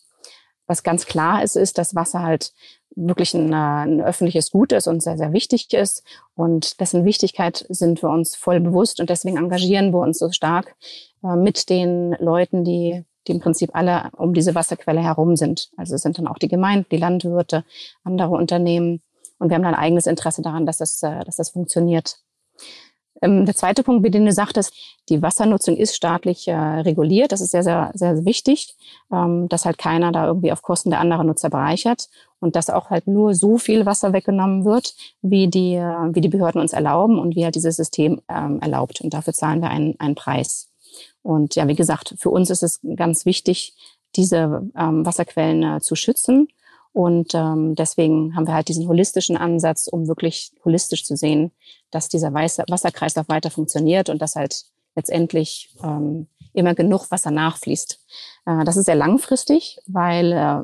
Was 0.68 0.84
ganz 0.84 1.06
klar 1.06 1.44
ist, 1.44 1.56
ist, 1.56 1.78
dass 1.78 1.96
Wasser 1.96 2.22
halt 2.22 2.54
wirklich 2.96 3.34
ein, 3.34 3.54
ein 3.54 4.02
öffentliches 4.02 4.52
Gut 4.52 4.72
ist 4.72 4.88
und 4.88 5.02
sehr, 5.02 5.18
sehr 5.18 5.34
wichtig 5.34 5.74
ist. 5.74 6.04
Und 6.36 6.80
dessen 6.80 7.06
Wichtigkeit 7.06 7.66
sind 7.70 8.02
wir 8.02 8.10
uns 8.10 8.36
voll 8.36 8.60
bewusst 8.60 9.00
und 9.00 9.10
deswegen 9.10 9.38
engagieren 9.38 9.92
wir 9.94 10.00
uns 10.00 10.20
so 10.20 10.32
stark 10.32 10.76
äh, 11.24 11.36
mit 11.36 11.70
den 11.70 12.16
Leuten, 12.20 12.64
die, 12.64 13.04
die 13.30 13.34
im 13.34 13.40
Prinzip 13.40 13.70
alle 13.74 14.10
um 14.18 14.34
diese 14.34 14.56
Wasserquelle 14.56 15.02
herum 15.02 15.36
sind. 15.36 15.70
Also 15.78 15.96
es 15.96 16.02
sind 16.02 16.18
dann 16.18 16.28
auch 16.28 16.38
die 16.38 16.48
Gemeinden, 16.48 16.88
die 16.92 16.98
Landwirte, 16.98 17.64
andere 18.04 18.32
Unternehmen. 18.32 19.02
Und 19.38 19.50
wir 19.50 19.56
haben 19.56 19.64
dann 19.64 19.76
ein 19.76 19.80
eigenes 19.80 20.08
Interesse 20.08 20.42
daran, 20.42 20.66
dass 20.66 20.78
das, 20.78 21.02
äh, 21.04 21.24
dass 21.24 21.38
das 21.38 21.52
funktioniert. 21.52 22.20
Ähm, 23.22 23.46
der 23.46 23.56
zweite 23.56 23.84
Punkt, 23.84 24.04
wie 24.04 24.12
den 24.12 24.26
du 24.26 24.32
sagtest, 24.32 24.74
die 25.10 25.22
Wassernutzung 25.22 25.76
ist 25.76 25.96
staatlich 25.96 26.48
äh, 26.48 26.56
reguliert. 26.56 27.32
Das 27.32 27.42
ist 27.42 27.52
sehr, 27.52 27.64
sehr, 27.64 27.92
sehr 27.94 28.26
wichtig, 28.26 28.76
ähm, 29.12 29.48
dass 29.50 29.66
halt 29.66 29.78
keiner 29.78 30.12
da 30.12 30.26
irgendwie 30.26 30.52
auf 30.52 30.62
Kosten 30.62 30.90
der 30.90 31.00
anderen 31.00 31.28
Nutzer 31.28 31.50
bereichert 31.50 32.10
und 32.40 32.56
dass 32.56 32.70
auch 32.70 32.90
halt 32.90 33.08
nur 33.08 33.36
so 33.36 33.58
viel 33.58 33.86
Wasser 33.86 34.14
weggenommen 34.14 34.66
wird, 34.66 34.96
wie 35.22 35.48
die, 35.48 35.76
äh, 35.76 36.14
wie 36.14 36.22
die 36.22 36.30
Behörden 36.30 36.62
uns 36.62 36.74
erlauben 36.74 37.20
und 37.20 37.36
wie 37.36 37.44
halt 37.44 37.56
dieses 37.56 37.76
System 37.76 38.22
ähm, 38.30 38.60
erlaubt. 38.62 39.02
Und 39.02 39.14
dafür 39.14 39.34
zahlen 39.34 39.62
wir 39.62 39.70
einen, 39.70 40.00
einen 40.00 40.16
Preis. 40.16 40.69
Und 41.30 41.54
ja, 41.54 41.68
wie 41.68 41.76
gesagt, 41.76 42.16
für 42.18 42.32
uns 42.32 42.50
ist 42.50 42.64
es 42.64 42.80
ganz 42.96 43.24
wichtig, 43.24 43.76
diese 44.16 44.68
ähm, 44.76 45.06
Wasserquellen 45.06 45.62
äh, 45.62 45.80
zu 45.80 45.94
schützen. 45.96 46.48
Und 46.92 47.36
ähm, 47.36 47.76
deswegen 47.76 48.36
haben 48.36 48.48
wir 48.48 48.56
halt 48.56 48.68
diesen 48.68 48.88
holistischen 48.88 49.38
Ansatz, 49.38 49.88
um 49.88 50.08
wirklich 50.08 50.52
holistisch 50.66 51.06
zu 51.06 51.16
sehen, 51.16 51.52
dass 51.92 52.10
dieser 52.10 52.34
Wasserkreislauf 52.34 53.30
weiter 53.30 53.52
funktioniert 53.52 54.10
und 54.10 54.24
dass 54.24 54.36
halt 54.36 54.64
letztendlich 54.96 55.70
ähm, 55.84 56.26
immer 56.54 56.76
genug 56.76 57.12
Wasser 57.12 57.32
nachfließt. 57.32 58.00
Äh, 58.46 58.64
das 58.64 58.78
ist 58.78 58.86
sehr 58.86 58.96
langfristig, 58.96 59.80
weil, 59.88 60.32
äh, 60.32 60.62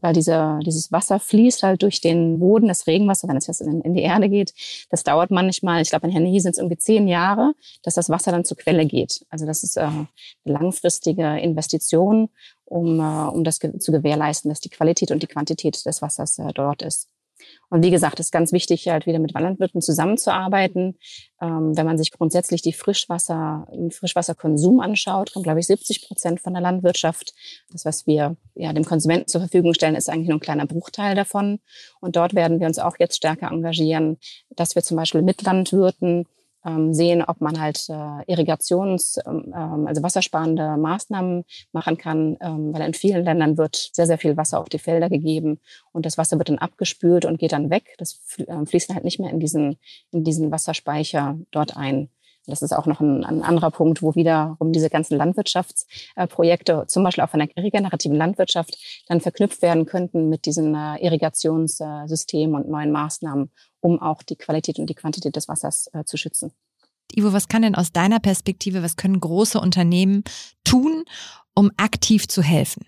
weil 0.00 0.12
diese, 0.12 0.58
dieses 0.64 0.92
Wasser 0.92 1.20
fließt 1.20 1.62
halt 1.62 1.82
durch 1.82 2.00
den 2.00 2.38
Boden, 2.38 2.68
das 2.68 2.86
Regenwasser, 2.86 3.28
wenn 3.28 3.36
es 3.36 3.46
jetzt 3.46 3.60
in, 3.60 3.80
in 3.82 3.94
die 3.94 4.02
Erde 4.02 4.28
geht. 4.28 4.54
Das 4.90 5.04
dauert 5.04 5.30
manchmal, 5.30 5.82
ich 5.82 5.90
glaube 5.90 6.06
in 6.06 6.12
Herney 6.12 6.40
sind 6.40 6.52
es 6.52 6.58
irgendwie 6.58 6.78
zehn 6.78 7.08
Jahre, 7.08 7.54
dass 7.82 7.94
das 7.94 8.08
Wasser 8.08 8.32
dann 8.32 8.44
zur 8.44 8.56
Quelle 8.56 8.86
geht. 8.86 9.24
Also 9.30 9.46
das 9.46 9.62
ist 9.62 9.76
äh, 9.76 9.82
eine 9.82 10.08
langfristige 10.44 11.38
Investition 11.38 12.28
um, 12.64 12.98
um 12.98 13.44
das 13.44 13.60
zu 13.60 13.92
gewährleisten, 13.92 14.48
dass 14.48 14.58
die 14.58 14.70
Qualität 14.70 15.12
und 15.12 15.22
die 15.22 15.28
Quantität 15.28 15.86
des 15.86 16.02
Wassers 16.02 16.40
dort 16.52 16.82
ist. 16.82 17.06
Und 17.68 17.84
wie 17.84 17.90
gesagt, 17.90 18.20
ist 18.20 18.32
ganz 18.32 18.52
wichtig, 18.52 18.88
halt 18.88 19.06
wieder 19.06 19.18
mit 19.18 19.32
Landwirten 19.32 19.80
zusammenzuarbeiten. 19.80 20.98
Ähm, 21.40 21.76
wenn 21.76 21.86
man 21.86 21.98
sich 21.98 22.12
grundsätzlich 22.12 22.62
die 22.62 22.72
Frischwasser, 22.72 23.66
den 23.72 23.90
Frischwasserkonsum 23.90 24.80
anschaut, 24.80 25.32
kommt, 25.32 25.44
glaube 25.44 25.60
ich, 25.60 25.66
70 25.66 26.06
Prozent 26.06 26.40
von 26.40 26.52
der 26.52 26.62
Landwirtschaft. 26.62 27.34
Das, 27.70 27.84
was 27.84 28.06
wir 28.06 28.36
ja, 28.54 28.72
dem 28.72 28.84
Konsumenten 28.84 29.28
zur 29.28 29.40
Verfügung 29.40 29.74
stellen, 29.74 29.96
ist 29.96 30.08
eigentlich 30.08 30.28
nur 30.28 30.38
ein 30.38 30.40
kleiner 30.40 30.66
Bruchteil 30.66 31.14
davon. 31.14 31.60
Und 32.00 32.16
dort 32.16 32.34
werden 32.34 32.60
wir 32.60 32.66
uns 32.66 32.78
auch 32.78 32.96
jetzt 32.98 33.16
stärker 33.16 33.50
engagieren, 33.50 34.18
dass 34.50 34.74
wir 34.74 34.82
zum 34.82 34.96
Beispiel 34.96 35.22
mit 35.22 35.42
Landwirten 35.42 36.26
ähm, 36.66 36.92
sehen, 36.92 37.22
ob 37.22 37.40
man 37.40 37.60
halt 37.60 37.88
äh, 37.88 38.24
Irrigations-, 38.26 39.18
ähm, 39.26 39.54
ähm, 39.54 39.86
also 39.86 40.02
wassersparende 40.02 40.76
Maßnahmen 40.76 41.44
machen 41.72 41.96
kann, 41.96 42.36
ähm, 42.40 42.74
weil 42.74 42.86
in 42.86 42.94
vielen 42.94 43.24
Ländern 43.24 43.56
wird 43.56 43.90
sehr, 43.92 44.06
sehr 44.06 44.18
viel 44.18 44.36
Wasser 44.36 44.60
auf 44.60 44.68
die 44.68 44.78
Felder 44.78 45.08
gegeben 45.08 45.60
und 45.92 46.04
das 46.04 46.18
Wasser 46.18 46.38
wird 46.38 46.48
dann 46.48 46.58
abgespült 46.58 47.24
und 47.24 47.38
geht 47.38 47.52
dann 47.52 47.70
weg. 47.70 47.94
Das 47.98 48.20
äh, 48.38 48.66
fließt 48.66 48.92
halt 48.94 49.04
nicht 49.04 49.20
mehr 49.20 49.30
in 49.30 49.40
diesen, 49.40 49.76
in 50.10 50.24
diesen 50.24 50.50
Wasserspeicher 50.50 51.38
dort 51.50 51.76
ein. 51.76 52.10
Das 52.46 52.62
ist 52.62 52.72
auch 52.72 52.86
noch 52.86 53.00
ein, 53.00 53.24
ein 53.24 53.42
anderer 53.42 53.70
Punkt, 53.70 54.02
wo 54.02 54.14
wiederum 54.14 54.72
diese 54.72 54.88
ganzen 54.88 55.16
Landwirtschaftsprojekte, 55.16 56.84
zum 56.86 57.02
Beispiel 57.02 57.24
auch 57.24 57.30
von 57.30 57.40
der 57.40 57.48
regenerativen 57.56 58.16
Landwirtschaft, 58.16 58.78
dann 59.08 59.20
verknüpft 59.20 59.62
werden 59.62 59.86
könnten 59.86 60.28
mit 60.28 60.46
diesen 60.46 60.74
äh, 60.74 60.96
Irrigationssystemen 61.04 62.54
und 62.54 62.68
neuen 62.68 62.92
Maßnahmen, 62.92 63.50
um 63.86 64.02
auch 64.02 64.24
die 64.24 64.34
Qualität 64.34 64.80
und 64.80 64.90
die 64.90 64.94
Quantität 64.94 65.36
des 65.36 65.46
Wassers 65.46 65.88
äh, 65.92 66.02
zu 66.04 66.16
schützen. 66.16 66.50
Ivo, 67.14 67.32
was 67.32 67.46
kann 67.46 67.62
denn 67.62 67.76
aus 67.76 67.92
deiner 67.92 68.18
Perspektive, 68.18 68.82
was 68.82 68.96
können 68.96 69.20
große 69.20 69.60
Unternehmen 69.60 70.24
tun, 70.64 71.04
um 71.54 71.70
aktiv 71.76 72.26
zu 72.26 72.42
helfen? 72.42 72.84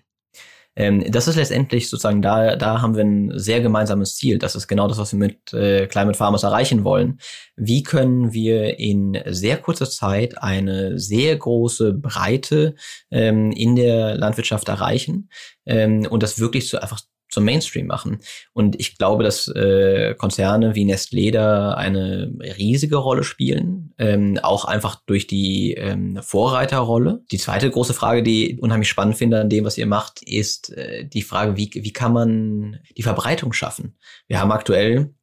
Ähm, 0.75 1.09
das 1.09 1.29
ist 1.29 1.37
letztendlich 1.37 1.87
sozusagen, 1.87 2.21
da, 2.21 2.57
da 2.57 2.81
haben 2.81 2.95
wir 2.95 3.03
ein 3.03 3.31
sehr 3.39 3.61
gemeinsames 3.61 4.17
Ziel. 4.17 4.39
Das 4.39 4.57
ist 4.57 4.67
genau 4.67 4.89
das, 4.89 4.97
was 4.97 5.13
wir 5.13 5.19
mit 5.19 5.53
äh, 5.53 5.87
Climate 5.87 6.17
Farmers 6.17 6.43
erreichen 6.43 6.83
wollen. 6.83 7.19
Wie 7.55 7.81
können 7.81 8.33
wir 8.33 8.77
in 8.77 9.17
sehr 9.25 9.55
kurzer 9.55 9.89
Zeit 9.89 10.37
eine 10.43 10.99
sehr 10.99 11.37
große 11.37 11.93
Breite 11.93 12.75
ähm, 13.09 13.51
in 13.51 13.77
der 13.77 14.15
Landwirtschaft 14.15 14.67
erreichen 14.67 15.29
ähm, 15.65 16.05
und 16.09 16.23
das 16.23 16.39
wirklich 16.39 16.67
zu 16.67 16.81
einfach 16.81 16.99
zum 17.29 17.45
Mainstream 17.45 17.87
machen. 17.87 18.19
Und 18.53 18.79
ich 18.79 18.97
glaube, 18.97 19.23
dass 19.23 19.47
äh, 19.47 20.15
Konzerne 20.15 20.75
wie 20.75 20.85
Nestlé 20.85 21.31
da 21.31 21.73
eine 21.73 22.31
riesige 22.57 22.97
Rolle 22.97 23.23
spielen, 23.23 23.93
ähm, 23.97 24.39
auch 24.41 24.65
einfach 24.65 25.01
durch 25.05 25.27
die 25.27 25.73
ähm, 25.73 26.19
Vorreiterrolle. 26.21 27.21
Die 27.31 27.37
zweite 27.37 27.69
große 27.69 27.93
Frage, 27.93 28.23
die 28.23 28.51
ich 28.51 28.61
unheimlich 28.61 28.89
spannend 28.89 29.17
finde 29.17 29.39
an 29.39 29.49
dem, 29.49 29.65
was 29.65 29.77
ihr 29.77 29.87
macht, 29.87 30.21
ist 30.23 30.75
äh, 30.75 31.05
die 31.05 31.21
Frage, 31.21 31.55
wie, 31.55 31.69
wie 31.73 31.93
kann 31.93 32.13
man 32.13 32.79
die 32.97 33.03
Verbreitung 33.03 33.53
schaffen? 33.53 33.97
Wir 34.27 34.39
haben 34.39 34.51
aktuell 34.51 35.13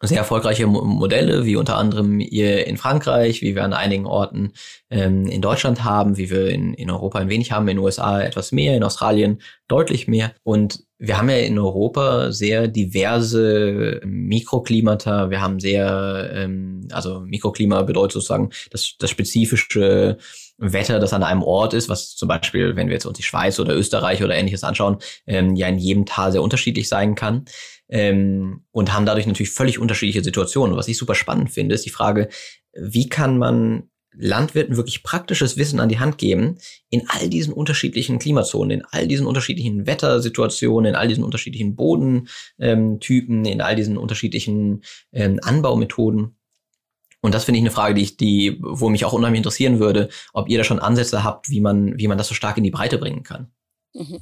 sehr 0.00 0.18
erfolgreiche 0.18 0.66
Modelle, 0.66 1.44
wie 1.44 1.56
unter 1.56 1.76
anderem 1.76 2.20
ihr 2.20 2.66
in 2.66 2.76
Frankreich, 2.76 3.42
wie 3.42 3.54
wir 3.54 3.64
an 3.64 3.72
einigen 3.72 4.06
Orten 4.06 4.52
ähm, 4.90 5.26
in 5.26 5.42
Deutschland 5.42 5.84
haben, 5.84 6.16
wie 6.16 6.30
wir 6.30 6.50
in, 6.50 6.74
in 6.74 6.90
Europa 6.90 7.18
ein 7.18 7.28
wenig 7.28 7.52
haben, 7.52 7.68
in 7.68 7.76
den 7.76 7.84
USA 7.84 8.20
etwas 8.20 8.52
mehr, 8.52 8.76
in 8.76 8.84
Australien 8.84 9.40
deutlich 9.68 10.08
mehr. 10.08 10.32
Und 10.42 10.84
wir 10.98 11.18
haben 11.18 11.28
ja 11.28 11.36
in 11.36 11.58
Europa 11.58 12.30
sehr 12.30 12.68
diverse 12.68 14.00
Mikroklimata. 14.04 15.30
Wir 15.30 15.40
haben 15.40 15.58
sehr, 15.58 16.30
ähm, 16.32 16.86
also 16.92 17.20
Mikroklima 17.20 17.82
bedeutet 17.82 18.12
sozusagen 18.12 18.50
das, 18.70 18.94
das 18.98 19.10
spezifische 19.10 20.18
Wetter, 20.58 21.00
das 21.00 21.12
an 21.12 21.24
einem 21.24 21.42
Ort 21.42 21.74
ist, 21.74 21.88
was 21.88 22.14
zum 22.14 22.28
Beispiel, 22.28 22.76
wenn 22.76 22.86
wir 22.86 22.94
jetzt 22.94 23.06
uns 23.06 23.16
die 23.16 23.24
Schweiz 23.24 23.58
oder 23.58 23.74
Österreich 23.74 24.22
oder 24.22 24.36
ähnliches 24.36 24.62
anschauen, 24.62 24.98
ähm, 25.26 25.56
ja 25.56 25.66
in 25.66 25.78
jedem 25.78 26.06
Tal 26.06 26.30
sehr 26.30 26.42
unterschiedlich 26.42 26.88
sein 26.88 27.16
kann. 27.16 27.46
Ähm, 27.94 28.64
und 28.70 28.94
haben 28.94 29.04
dadurch 29.04 29.26
natürlich 29.26 29.50
völlig 29.50 29.78
unterschiedliche 29.78 30.24
Situationen. 30.24 30.76
was 30.76 30.88
ich 30.88 30.96
super 30.96 31.14
spannend 31.14 31.50
finde, 31.50 31.74
ist 31.74 31.84
die 31.84 31.90
Frage, 31.90 32.30
wie 32.72 33.08
kann 33.08 33.36
man 33.36 33.90
Landwirten 34.14 34.76
wirklich 34.76 35.02
praktisches 35.02 35.56
Wissen 35.56 35.78
an 35.78 35.88
die 35.88 35.98
Hand 35.98 36.18
geben 36.18 36.58
in 36.90 37.08
all 37.08 37.28
diesen 37.28 37.52
unterschiedlichen 37.52 38.18
Klimazonen, 38.18 38.80
in 38.80 38.86
all 38.90 39.06
diesen 39.06 39.26
unterschiedlichen 39.26 39.86
Wettersituationen, 39.86 40.90
in 40.90 40.94
all 40.94 41.08
diesen 41.08 41.24
unterschiedlichen 41.24 41.76
Bodentypen, 41.76 43.44
in 43.44 43.60
all 43.60 43.76
diesen 43.76 43.98
unterschiedlichen 43.98 44.82
ähm, 45.12 45.38
Anbaumethoden. 45.42 46.36
Und 47.20 47.34
das 47.34 47.44
finde 47.44 47.58
ich 47.58 47.62
eine 47.62 47.70
Frage, 47.70 47.94
die 47.94 48.02
ich, 48.02 48.16
die, 48.16 48.58
wo 48.62 48.88
mich 48.88 49.04
auch 49.04 49.12
unheimlich 49.12 49.38
interessieren 49.38 49.78
würde, 49.78 50.08
ob 50.32 50.48
ihr 50.48 50.58
da 50.58 50.64
schon 50.64 50.80
Ansätze 50.80 51.24
habt, 51.24 51.50
wie 51.50 51.60
man, 51.60 51.98
wie 51.98 52.08
man 52.08 52.18
das 52.18 52.28
so 52.28 52.34
stark 52.34 52.56
in 52.56 52.64
die 52.64 52.70
Breite 52.70 52.98
bringen 52.98 53.22
kann. 53.22 53.50
Mhm. 53.94 54.18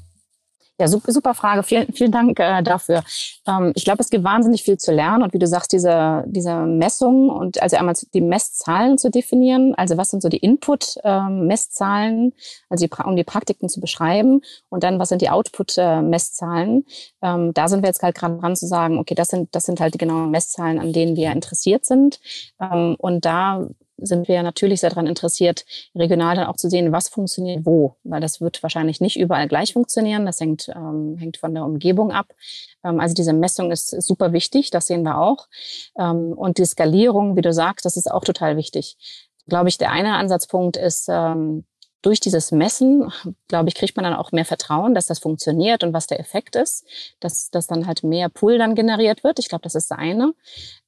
Ja, 0.81 0.89
super, 0.89 1.13
super 1.13 1.35
Frage. 1.35 1.63
Vielen, 1.63 1.93
vielen 1.93 2.11
Dank 2.11 2.41
äh, 2.41 2.63
dafür. 2.63 3.05
Ähm, 3.47 3.73
ich 3.75 3.85
glaube, 3.85 4.01
es 4.01 4.09
gibt 4.09 4.25
wahnsinnig 4.25 4.63
viel 4.63 4.79
zu 4.79 4.93
lernen 4.93 5.23
und 5.23 5.35
wie 5.35 5.39
du 5.39 5.47
sagst, 5.47 5.73
diese, 5.73 6.25
diese 6.27 6.55
Messung 6.55 7.29
und 7.29 7.61
also 7.61 7.77
einmal 7.77 7.95
die 8.15 8.23
Messzahlen 8.23 8.97
zu 8.97 9.11
definieren. 9.11 9.75
Also 9.75 9.99
was 9.99 10.09
sind 10.09 10.23
so 10.23 10.31
die 10.31 10.39
Input-Messzahlen, 10.39 12.19
ähm, 12.19 12.33
also 12.71 12.87
die, 12.87 12.91
um 13.05 13.15
die 13.15 13.25
Praktiken 13.25 13.69
zu 13.69 13.79
beschreiben 13.79 14.41
und 14.71 14.83
dann 14.83 14.99
was 14.99 15.11
sind 15.11 15.21
die 15.21 15.29
Output-Messzahlen. 15.29 16.87
Ähm, 17.21 17.53
da 17.53 17.69
sind 17.69 17.83
wir 17.83 17.89
jetzt 17.89 18.03
halt 18.03 18.17
gerade 18.17 18.39
dran 18.39 18.57
zu 18.57 18.67
sagen, 18.67 18.99
okay, 18.99 19.15
das 19.15 19.29
sind, 19.29 19.55
das 19.55 19.65
sind 19.65 19.81
halt 19.81 19.93
die 19.93 19.99
genauen 19.99 20.31
Messzahlen, 20.31 20.79
an 20.79 20.95
denen 20.95 21.15
wir 21.15 21.31
interessiert 21.31 21.85
sind. 21.85 22.21
Ähm, 22.59 22.97
und 22.99 23.27
da 23.27 23.69
sind 24.03 24.29
wir 24.29 24.43
natürlich 24.43 24.81
sehr 24.81 24.91
daran 24.91 25.07
interessiert, 25.07 25.65
regional 25.95 26.37
dann 26.37 26.47
auch 26.47 26.57
zu 26.57 26.69
sehen, 26.69 26.93
was 26.93 27.09
funktioniert 27.09 27.65
wo, 27.65 27.97
weil 28.05 28.21
das 28.21 28.41
wird 28.41 28.63
wahrscheinlich 28.63 29.01
nicht 29.01 29.19
überall 29.19 29.49
gleich 29.49 29.73
funktionieren. 29.73 30.27
Das 30.27 30.41
hängt, 30.41 30.69
ähm, 30.75 31.17
hängt 31.19 31.37
von 31.37 31.55
der 31.55 31.65
Umgebung 31.65 32.13
ab. 32.13 32.33
Ähm, 32.85 33.01
also 33.01 33.15
diese 33.15 33.33
Messung 33.33 33.71
ist, 33.71 33.89
super 34.03 34.33
wichtig, 34.33 34.71
das 34.71 34.87
sehen 34.87 35.03
wir 35.03 35.19
auch. 35.19 35.49
Ähm, 35.99 36.33
und 36.33 36.59
die 36.59 36.65
Skalierung, 36.65 37.37
wie 37.37 37.43
du 37.43 37.53
sagst, 37.53 37.85
das 37.85 37.97
ist 37.97 38.11
auch 38.11 38.25
total 38.25 38.57
wichtig. 38.57 38.97
Glaube 39.49 39.69
ich, 39.69 39.79
der 39.79 39.91
eine 39.91 40.15
Ansatzpunkt 40.15 40.77
ist, 40.77 41.09
ähm, 41.11 41.65
durch 42.03 42.21
dieses 42.21 42.51
Messen, 42.51 43.13
glaube 43.49 43.69
ich, 43.69 43.75
kriegt 43.75 43.97
man 43.97 44.05
dann 44.05 44.15
auch 44.15 44.33
mehr 44.33 44.45
Vertrauen, 44.45 44.95
dass 44.95 45.07
das 45.07 45.19
funktioniert 45.19 45.85
und 45.85 45.93
was 45.93 46.07
der 46.07 46.21
Effekt 46.21 46.57
ist, 46.57 46.85
dass, 47.21 47.51
dass 47.51 47.67
dann 47.67 47.87
halt 47.87 48.03
mehr 48.03 48.29
Pool 48.29 48.59
dann 48.59 48.75
generiert 48.75 49.23
wird. 49.23 49.39
Ich 49.39 49.49
glaube, 49.49 49.63
das 49.63 49.75
ist 49.75 49.91
das 49.91 49.99
eine. 49.99 50.33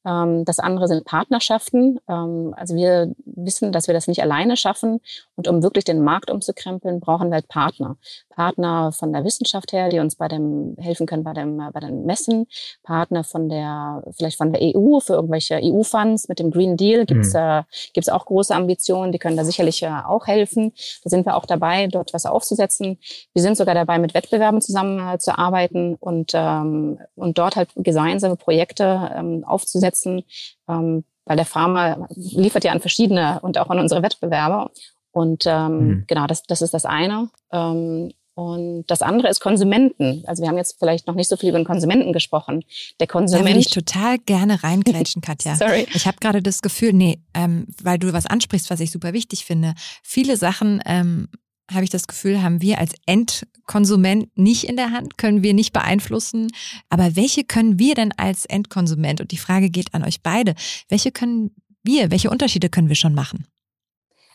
Ähm, 0.04 0.44
das 0.44 0.58
andere 0.58 0.88
sind 0.88 1.04
Partnerschaften. 1.04 2.00
Ähm, 2.08 2.54
also 2.56 2.74
wir 2.74 3.14
wissen, 3.24 3.72
dass 3.72 3.86
wir 3.86 3.94
das 3.94 4.08
nicht 4.08 4.22
alleine 4.22 4.56
schaffen. 4.56 5.00
Und 5.36 5.48
um 5.48 5.62
wirklich 5.62 5.84
den 5.84 6.02
Markt 6.02 6.30
umzukrempeln, 6.30 7.00
brauchen 7.00 7.28
wir 7.28 7.34
halt 7.34 7.48
Partner. 7.48 7.96
Partner 8.30 8.92
von 8.92 9.12
der 9.12 9.24
Wissenschaft 9.24 9.72
her, 9.72 9.88
die 9.88 9.98
uns 9.98 10.16
bei 10.16 10.28
dem 10.28 10.76
helfen 10.78 11.06
können 11.06 11.24
bei 11.24 11.32
dem 11.32 11.58
bei 11.72 11.80
den 11.80 12.04
Messen. 12.04 12.46
Partner 12.82 13.24
von 13.24 13.48
der 13.48 14.02
vielleicht 14.16 14.38
von 14.38 14.52
der 14.52 14.62
EU 14.62 15.00
für 15.00 15.14
irgendwelche 15.14 15.60
EU-Funds. 15.62 16.28
Mit 16.28 16.38
dem 16.38 16.50
Green 16.50 16.76
Deal 16.76 17.04
gibt's 17.06 17.34
mhm. 17.34 17.40
äh, 17.40 17.62
gibt's 17.92 18.08
auch 18.08 18.26
große 18.26 18.54
Ambitionen. 18.54 19.12
Die 19.12 19.18
können 19.18 19.36
da 19.36 19.44
sicherlich 19.44 19.82
äh, 19.82 19.90
auch 20.06 20.26
helfen. 20.26 20.72
Da 21.04 21.10
sind 21.10 21.26
wir 21.26 21.36
auch 21.36 21.46
dabei, 21.46 21.86
dort 21.86 22.12
was 22.14 22.26
aufzusetzen. 22.26 22.98
Wir 23.34 23.42
sind 23.42 23.56
sogar 23.56 23.74
dabei, 23.74 23.98
mit 23.98 24.14
Wettbewerben 24.14 24.60
zusammenzuarbeiten 24.60 25.96
und 25.96 26.32
ähm, 26.34 26.98
und 27.14 27.38
dort 27.38 27.56
halt 27.56 27.70
gemeinsame 27.76 28.36
Projekte 28.36 29.10
ähm, 29.14 29.44
aufzusetzen, 29.92 30.22
ähm, 30.68 31.04
weil 31.24 31.36
der 31.36 31.46
Pharma 31.46 32.08
liefert 32.14 32.64
ja 32.64 32.72
an 32.72 32.80
verschiedene 32.80 33.40
und 33.42 33.58
auch 33.58 33.70
an 33.70 33.78
unsere 33.78 34.02
Wettbewerber. 34.02 34.70
Und 35.12 35.44
ähm, 35.46 35.86
mhm. 35.86 36.04
genau, 36.06 36.26
das, 36.26 36.42
das 36.44 36.62
ist 36.62 36.74
das 36.74 36.84
eine. 36.84 37.28
Ähm, 37.52 38.12
und 38.34 38.84
das 38.86 39.02
andere 39.02 39.28
ist 39.28 39.40
Konsumenten. 39.40 40.24
Also 40.26 40.42
wir 40.42 40.48
haben 40.48 40.56
jetzt 40.56 40.78
vielleicht 40.78 41.06
noch 41.06 41.14
nicht 41.14 41.28
so 41.28 41.36
viel 41.36 41.50
über 41.50 41.58
den 41.58 41.66
Konsumenten 41.66 42.14
gesprochen. 42.14 42.64
Der 42.98 43.06
Konsument. 43.06 43.46
Da 43.46 43.52
will 43.52 43.60
ich 43.60 43.68
total 43.68 44.18
gerne 44.18 44.64
reingrätschen, 44.64 45.20
Katja. 45.22 45.54
Sorry. 45.54 45.86
Ich 45.92 46.06
habe 46.06 46.16
gerade 46.18 46.40
das 46.40 46.62
Gefühl, 46.62 46.94
nee, 46.94 47.20
ähm, 47.34 47.66
weil 47.82 47.98
du 47.98 48.10
was 48.14 48.24
ansprichst, 48.24 48.70
was 48.70 48.80
ich 48.80 48.90
super 48.90 49.12
wichtig 49.12 49.44
finde. 49.44 49.74
Viele 50.02 50.38
Sachen 50.38 50.82
ähm, 50.86 51.28
habe 51.74 51.84
ich 51.84 51.90
das 51.90 52.06
Gefühl, 52.06 52.42
haben 52.42 52.62
wir 52.62 52.78
als 52.78 52.92
Endkonsument 53.06 54.36
nicht 54.36 54.64
in 54.64 54.76
der 54.76 54.90
Hand, 54.90 55.18
können 55.18 55.42
wir 55.42 55.54
nicht 55.54 55.72
beeinflussen. 55.72 56.48
Aber 56.88 57.16
welche 57.16 57.44
können 57.44 57.78
wir 57.78 57.94
denn 57.94 58.12
als 58.16 58.44
Endkonsument? 58.44 59.20
Und 59.20 59.30
die 59.30 59.38
Frage 59.38 59.70
geht 59.70 59.94
an 59.94 60.04
euch 60.04 60.22
beide. 60.22 60.54
Welche 60.88 61.12
können 61.12 61.50
wir, 61.82 62.10
welche 62.10 62.30
Unterschiede 62.30 62.68
können 62.68 62.88
wir 62.88 62.96
schon 62.96 63.14
machen? 63.14 63.46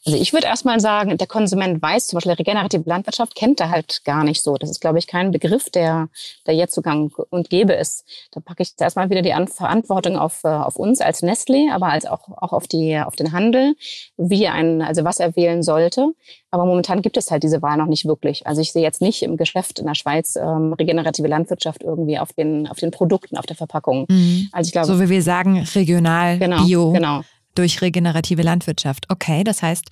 Also 0.07 0.21
ich 0.21 0.31
würde 0.31 0.47
erstmal 0.47 0.79
sagen, 0.79 1.17
der 1.17 1.27
Konsument 1.27 1.81
weiß, 1.81 2.07
zum 2.07 2.15
Beispiel 2.15 2.31
regenerative 2.31 2.83
Landwirtschaft 2.85 3.35
kennt 3.35 3.59
er 3.59 3.69
halt 3.69 4.05
gar 4.05 4.23
nicht 4.23 4.41
so. 4.41 4.55
Das 4.55 4.69
ist, 4.69 4.79
glaube 4.79 4.99
ich, 4.99 5.05
kein 5.05 5.31
Begriff, 5.31 5.69
der, 5.69 6.07
der 6.45 6.55
jetzt 6.55 6.75
so 6.75 6.81
gang 6.81 7.11
und 7.29 7.49
gäbe 7.49 7.73
ist. 7.73 8.05
Da 8.31 8.39
packe 8.39 8.63
ich 8.63 8.71
erstmal 8.79 9.09
wieder 9.09 9.21
die 9.21 9.35
Verantwortung 9.51 10.15
auf, 10.15 10.45
äh, 10.45 10.47
auf 10.47 10.77
uns 10.77 11.01
als 11.01 11.23
Nestlé, 11.23 11.73
aber 11.73 11.87
als 11.87 12.05
auch, 12.05 12.29
auch 12.29 12.53
auf, 12.53 12.69
die, 12.69 12.97
auf 12.97 13.17
den 13.17 13.33
Handel, 13.33 13.75
wie 14.15 14.47
ein, 14.47 14.81
also 14.81 15.03
was 15.03 15.19
er 15.19 15.35
wählen 15.35 15.61
sollte. 15.61 16.13
Aber 16.51 16.65
momentan 16.65 17.01
gibt 17.01 17.17
es 17.17 17.29
halt 17.29 17.43
diese 17.43 17.61
Wahl 17.61 17.75
noch 17.75 17.87
nicht 17.87 18.05
wirklich. 18.05 18.47
Also 18.47 18.61
ich 18.61 18.71
sehe 18.71 18.83
jetzt 18.83 19.01
nicht 19.01 19.23
im 19.23 19.35
Geschäft 19.35 19.77
in 19.79 19.87
der 19.87 19.95
Schweiz 19.95 20.37
ähm, 20.37 20.71
regenerative 20.71 21.27
Landwirtschaft 21.27 21.83
irgendwie 21.83 22.17
auf 22.17 22.31
den, 22.31 22.65
auf 22.67 22.77
den 22.77 22.91
Produkten, 22.91 23.35
auf 23.35 23.45
der 23.45 23.57
Verpackung. 23.57 24.05
Mhm. 24.07 24.47
Also 24.53 24.69
ich 24.69 24.71
glaube, 24.71 24.87
so 24.87 25.01
wie 25.01 25.09
wir 25.09 25.21
sagen, 25.21 25.67
regional, 25.75 26.39
genau, 26.39 26.63
bio. 26.63 26.93
Genau 26.93 27.23
durch 27.57 27.81
regenerative 27.81 28.41
Landwirtschaft. 28.41 29.05
Okay, 29.09 29.43
das 29.43 29.61
heißt, 29.63 29.85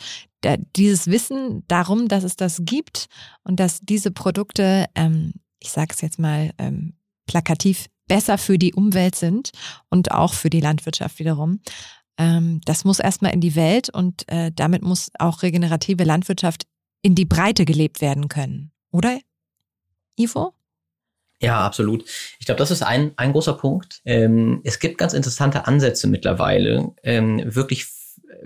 dieses 0.76 1.08
Wissen 1.08 1.64
darum, 1.68 2.08
dass 2.08 2.24
es 2.24 2.36
das 2.36 2.62
gibt 2.64 3.08
und 3.44 3.60
dass 3.60 3.82
diese 3.82 4.12
Produkte, 4.12 4.86
ähm, 4.96 5.34
ich 5.60 5.72
sage 5.72 5.94
es 5.94 6.02
jetzt 6.02 6.20
mal 6.20 6.52
ähm, 6.58 6.94
plakativ, 7.26 7.88
besser 8.08 8.38
für 8.38 8.58
die 8.58 8.74
Umwelt 8.74 9.16
sind 9.16 9.52
und 9.90 10.12
auch 10.12 10.34
für 10.34 10.50
die 10.50 10.60
Landwirtschaft 10.60 11.20
wiederum. 11.20 11.62
Ähm, 12.18 12.62
das 12.66 12.86
muss 12.86 13.00
erstmal 13.00 13.34
in 13.34 13.42
die 13.42 13.56
Welt 13.56 13.90
und 13.90 14.30
äh, 14.30 14.52
damit 14.54 14.84
muss 14.84 15.10
auch 15.20 15.42
regenerative 15.42 16.04
Landwirtschaft 16.04 16.68
in 17.02 17.16
die 17.16 17.26
Breite 17.26 17.66
gelebt 17.66 18.02
werden 18.02 18.30
können. 18.30 18.72
Oder, 18.92 19.20
Ivo? 20.18 20.55
Ja, 21.46 21.62
absolut. 21.62 22.06
Ich 22.40 22.48
glaube, 22.48 22.58
das 22.58 22.72
ist 22.72 22.82
ein, 22.82 23.12
ein 23.18 23.32
großer 23.32 23.54
Punkt. 23.54 24.02
Ähm, 24.04 24.62
es 24.64 24.80
gibt 24.80 24.98
ganz 24.98 25.14
interessante 25.14 25.68
Ansätze 25.68 26.08
mittlerweile, 26.08 26.92
ähm, 27.04 27.42
wirklich 27.46 27.86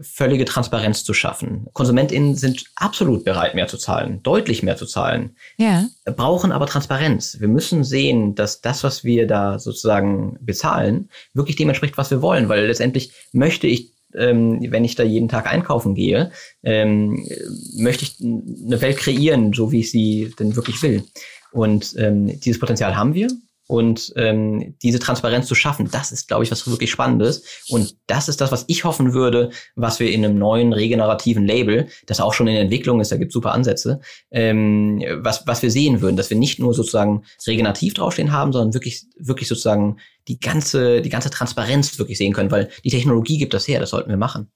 völlige 0.02 0.44
Transparenz 0.46 1.04
zu 1.06 1.14
schaffen. 1.14 1.68
KonsumentInnen 1.74 2.36
sind 2.36 2.66
absolut 2.76 3.24
bereit, 3.24 3.56
mehr 3.56 3.68
zu 3.68 3.78
zahlen, 3.78 4.22
deutlich 4.24 4.64
mehr 4.64 4.76
zu 4.76 4.86
zahlen. 4.86 5.36
Ja. 5.58 5.88
Brauchen 6.06 6.52
aber 6.52 6.68
Transparenz. 6.68 7.40
Wir 7.40 7.48
müssen 7.48 7.84
sehen, 7.84 8.36
dass 8.36 8.60
das, 8.60 8.84
was 8.84 9.04
wir 9.04 9.28
da 9.28 9.60
sozusagen 9.60 10.38
bezahlen, 10.42 11.10
wirklich 11.34 11.56
dem 11.56 11.70
entspricht, 11.70 11.98
was 11.98 12.12
wir 12.12 12.22
wollen, 12.22 12.50
weil 12.50 12.66
letztendlich 12.66 13.14
möchte 13.32 13.68
ich 13.68 13.94
ähm, 14.16 14.60
wenn 14.72 14.86
ich 14.86 14.96
da 14.96 15.04
jeden 15.04 15.30
Tag 15.30 15.46
einkaufen 15.46 15.94
gehe, 15.94 16.32
ähm, 16.64 17.28
möchte 17.76 18.04
ich 18.04 18.16
eine 18.20 18.82
Welt 18.82 18.98
kreieren, 18.98 19.54
so 19.54 19.72
wie 19.72 19.82
ich 19.82 19.92
sie 19.92 20.34
denn 20.40 20.56
wirklich 20.56 20.82
will. 20.82 21.04
Und 21.52 21.96
ähm, 21.98 22.40
dieses 22.40 22.60
Potenzial 22.60 22.96
haben 22.96 23.14
wir. 23.14 23.30
Und 23.70 24.14
ähm, 24.16 24.76
diese 24.82 24.98
Transparenz 24.98 25.46
zu 25.46 25.54
schaffen, 25.54 25.92
das 25.92 26.12
ist, 26.12 26.28
glaube 26.28 26.44
ich, 26.44 26.50
was 26.50 26.68
wirklich 26.68 26.90
Spannendes. 26.90 27.44
Und 27.70 27.98
das 28.08 28.28
ist 28.28 28.42
das, 28.42 28.52
was 28.52 28.66
ich 28.66 28.84
hoffen 28.84 29.14
würde, 29.14 29.52
was 29.76 30.00
wir 30.00 30.10
in 30.12 30.26
einem 30.26 30.40
neuen 30.40 30.74
regenerativen 30.74 31.46
Label, 31.46 31.88
das 32.08 32.20
auch 32.20 32.34
schon 32.34 32.48
in 32.48 32.56
Entwicklung 32.56 33.00
ist, 33.00 33.12
da 33.12 33.18
gibt 33.18 33.32
super 33.32 33.52
Ansätze, 33.52 34.02
ähm, 34.32 35.04
was, 35.18 35.46
was 35.46 35.62
wir 35.62 35.70
sehen 35.70 36.02
würden, 36.02 36.18
dass 36.18 36.32
wir 36.32 36.38
nicht 36.38 36.58
nur 36.58 36.74
sozusagen 36.74 37.26
regenerativ 37.46 37.94
draufstehen 37.94 38.32
haben, 38.32 38.54
sondern 38.54 38.74
wirklich, 38.74 39.06
wirklich 39.20 39.48
sozusagen 39.48 39.98
die 40.28 40.40
ganze, 40.40 41.04
die 41.04 41.10
ganze 41.10 41.30
Transparenz 41.30 42.00
wirklich 42.00 42.18
sehen 42.18 42.34
können, 42.34 42.50
weil 42.50 42.72
die 42.84 42.90
Technologie 42.90 43.38
gibt 43.38 43.54
das 43.54 43.68
her, 43.68 43.80
das 43.80 43.92
sollten 43.92 44.10
wir 44.10 44.18
machen. 44.18 44.50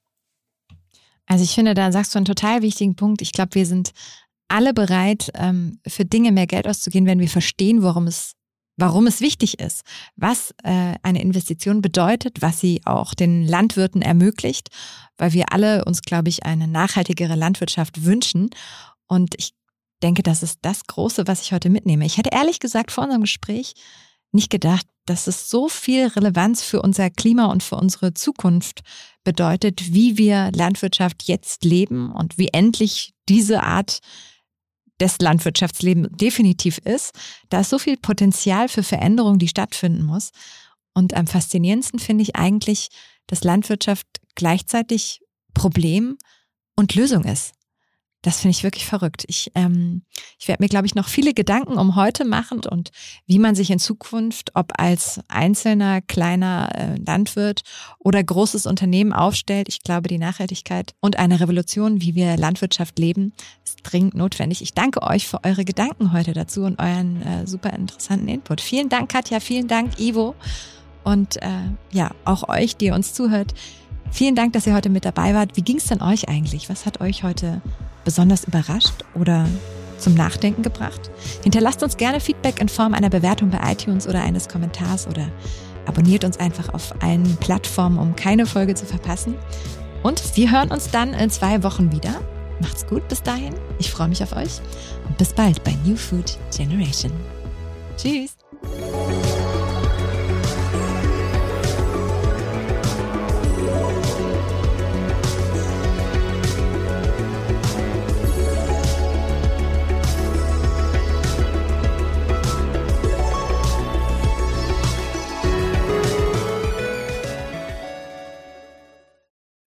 Also 1.27 1.43
ich 1.43 1.53
finde, 1.53 1.75
da 1.75 1.91
sagst 1.91 2.15
du 2.15 2.17
einen 2.17 2.25
total 2.25 2.63
wichtigen 2.63 2.95
Punkt. 2.95 3.21
Ich 3.21 3.31
glaube, 3.31 3.53
wir 3.55 3.65
sind 3.65 3.93
alle 4.47 4.73
bereit, 4.73 5.31
ähm, 5.35 5.79
für 5.87 6.05
Dinge 6.05 6.31
mehr 6.31 6.47
Geld 6.47 6.67
auszugehen, 6.67 7.05
wenn 7.05 7.19
wir 7.19 7.29
verstehen, 7.29 7.83
worum 7.83 8.07
es, 8.07 8.33
warum 8.77 9.07
es 9.07 9.21
wichtig 9.21 9.59
ist, 9.59 9.83
was 10.15 10.53
äh, 10.63 10.95
eine 11.01 11.21
Investition 11.21 11.81
bedeutet, 11.81 12.41
was 12.41 12.59
sie 12.59 12.81
auch 12.85 13.13
den 13.13 13.47
Landwirten 13.47 14.01
ermöglicht, 14.01 14.69
weil 15.17 15.33
wir 15.33 15.51
alle 15.51 15.85
uns, 15.85 16.01
glaube 16.01 16.29
ich, 16.29 16.45
eine 16.45 16.67
nachhaltigere 16.67 17.35
Landwirtschaft 17.35 18.05
wünschen. 18.05 18.49
Und 19.07 19.35
ich 19.37 19.53
denke, 20.01 20.23
das 20.23 20.43
ist 20.43 20.59
das 20.61 20.85
Große, 20.85 21.27
was 21.27 21.41
ich 21.41 21.53
heute 21.53 21.69
mitnehme. 21.69 22.05
Ich 22.05 22.17
hätte 22.17 22.31
ehrlich 22.33 22.59
gesagt 22.59 22.91
vor 22.91 23.03
unserem 23.05 23.21
Gespräch 23.21 23.73
nicht 24.31 24.49
gedacht, 24.49 24.85
dass 25.05 25.27
es 25.27 25.49
so 25.49 25.69
viel 25.69 26.07
Relevanz 26.07 26.63
für 26.63 26.81
unser 26.81 27.09
Klima 27.09 27.45
und 27.45 27.61
für 27.61 27.75
unsere 27.75 28.13
Zukunft 28.13 28.81
bedeutet, 29.23 29.93
wie 29.93 30.17
wir 30.17 30.51
Landwirtschaft 30.53 31.23
jetzt 31.23 31.63
leben 31.63 32.11
und 32.11 32.37
wie 32.37 32.49
endlich 32.49 33.13
diese 33.29 33.63
Art 33.63 33.99
des 34.99 35.19
Landwirtschaftslebens 35.19 36.09
definitiv 36.11 36.77
ist. 36.79 37.11
Da 37.49 37.61
ist 37.61 37.69
so 37.69 37.79
viel 37.79 37.97
Potenzial 37.97 38.69
für 38.69 38.83
Veränderung, 38.83 39.39
die 39.39 39.47
stattfinden 39.47 40.03
muss. 40.03 40.31
Und 40.93 41.13
am 41.13 41.27
faszinierendsten 41.27 41.99
finde 41.99 42.23
ich 42.23 42.35
eigentlich, 42.35 42.89
dass 43.27 43.43
Landwirtschaft 43.43 44.05
gleichzeitig 44.35 45.21
Problem 45.53 46.17
und 46.75 46.95
Lösung 46.95 47.23
ist. 47.23 47.53
Das 48.23 48.39
finde 48.39 48.51
ich 48.51 48.63
wirklich 48.63 48.85
verrückt. 48.85 49.25
Ich, 49.27 49.51
ähm, 49.53 50.01
ich 50.39 50.47
werde 50.47 50.63
mir, 50.63 50.69
glaube 50.69 50.87
ich, 50.87 50.95
noch 50.95 51.09
viele 51.09 51.33
Gedanken 51.33 51.77
um 51.77 51.95
heute 51.95 52.23
machen 52.23 52.61
und 52.65 52.91
wie 53.27 53.37
man 53.37 53.53
sich 53.53 53.69
in 53.69 53.79
Zukunft, 53.79 54.51
ob 54.55 54.79
als 54.79 55.19
einzelner 55.27 56.01
kleiner 56.01 56.69
äh, 56.73 56.95
Landwirt 57.05 57.63
oder 57.99 58.23
großes 58.23 58.65
Unternehmen 58.65 59.11
aufstellt. 59.11 59.67
Ich 59.67 59.83
glaube, 59.83 60.07
die 60.07 60.17
Nachhaltigkeit 60.17 60.95
und 61.01 61.19
eine 61.19 61.41
Revolution, 61.41 62.01
wie 62.01 62.15
wir 62.15 62.37
Landwirtschaft 62.37 62.97
leben, 62.97 63.33
ist 63.65 63.79
dringend 63.83 64.15
notwendig. 64.15 64.61
Ich 64.61 64.73
danke 64.73 65.01
euch 65.03 65.27
für 65.27 65.43
eure 65.43 65.65
Gedanken 65.65 66.13
heute 66.13 66.31
dazu 66.31 66.63
und 66.63 66.79
euren 66.79 67.21
äh, 67.23 67.45
super 67.45 67.73
interessanten 67.73 68.29
Input. 68.29 68.61
Vielen 68.61 68.87
Dank, 68.87 69.11
Katja. 69.11 69.41
Vielen 69.41 69.67
Dank, 69.67 69.99
Ivo. 69.99 70.33
Und 71.03 71.41
äh, 71.41 71.49
ja, 71.91 72.11
auch 72.23 72.47
euch, 72.47 72.77
die 72.77 72.91
uns 72.91 73.13
zuhört. 73.13 73.53
Vielen 74.11 74.35
Dank, 74.35 74.53
dass 74.53 74.67
ihr 74.67 74.75
heute 74.75 74.89
mit 74.89 75.05
dabei 75.05 75.33
wart. 75.33 75.55
Wie 75.55 75.61
ging 75.61 75.77
es 75.77 75.85
denn 75.85 76.01
euch 76.01 76.29
eigentlich? 76.29 76.69
Was 76.69 76.85
hat 76.85 77.01
euch 77.01 77.23
heute 77.23 77.61
besonders 78.05 78.43
überrascht 78.43 78.93
oder 79.15 79.45
zum 79.97 80.13
Nachdenken 80.13 80.61
gebracht? 80.61 81.09
Hinterlasst 81.43 81.81
uns 81.83 81.97
gerne 81.97 82.19
Feedback 82.19 82.61
in 82.61 82.69
Form 82.69 82.93
einer 82.93 83.09
Bewertung 83.09 83.49
bei 83.49 83.71
iTunes 83.71 84.07
oder 84.07 84.21
eines 84.21 84.47
Kommentars 84.47 85.07
oder 85.07 85.27
abonniert 85.85 86.23
uns 86.23 86.37
einfach 86.37 86.73
auf 86.73 86.93
allen 87.01 87.37
Plattformen, 87.37 87.97
um 87.97 88.15
keine 88.15 88.45
Folge 88.45 88.75
zu 88.75 88.85
verpassen. 88.85 89.35
Und 90.03 90.35
wir 90.35 90.51
hören 90.51 90.71
uns 90.71 90.89
dann 90.91 91.13
in 91.13 91.29
zwei 91.29 91.63
Wochen 91.63 91.91
wieder. 91.91 92.21
Macht's 92.61 92.85
gut 92.85 93.07
bis 93.07 93.23
dahin. 93.23 93.53
Ich 93.79 93.91
freue 93.91 94.09
mich 94.09 94.21
auf 94.21 94.35
euch 94.35 94.61
und 95.07 95.17
bis 95.17 95.33
bald 95.33 95.63
bei 95.63 95.75
New 95.85 95.95
Food 95.95 96.37
Generation. 96.55 97.11
Tschüss. 97.97 98.37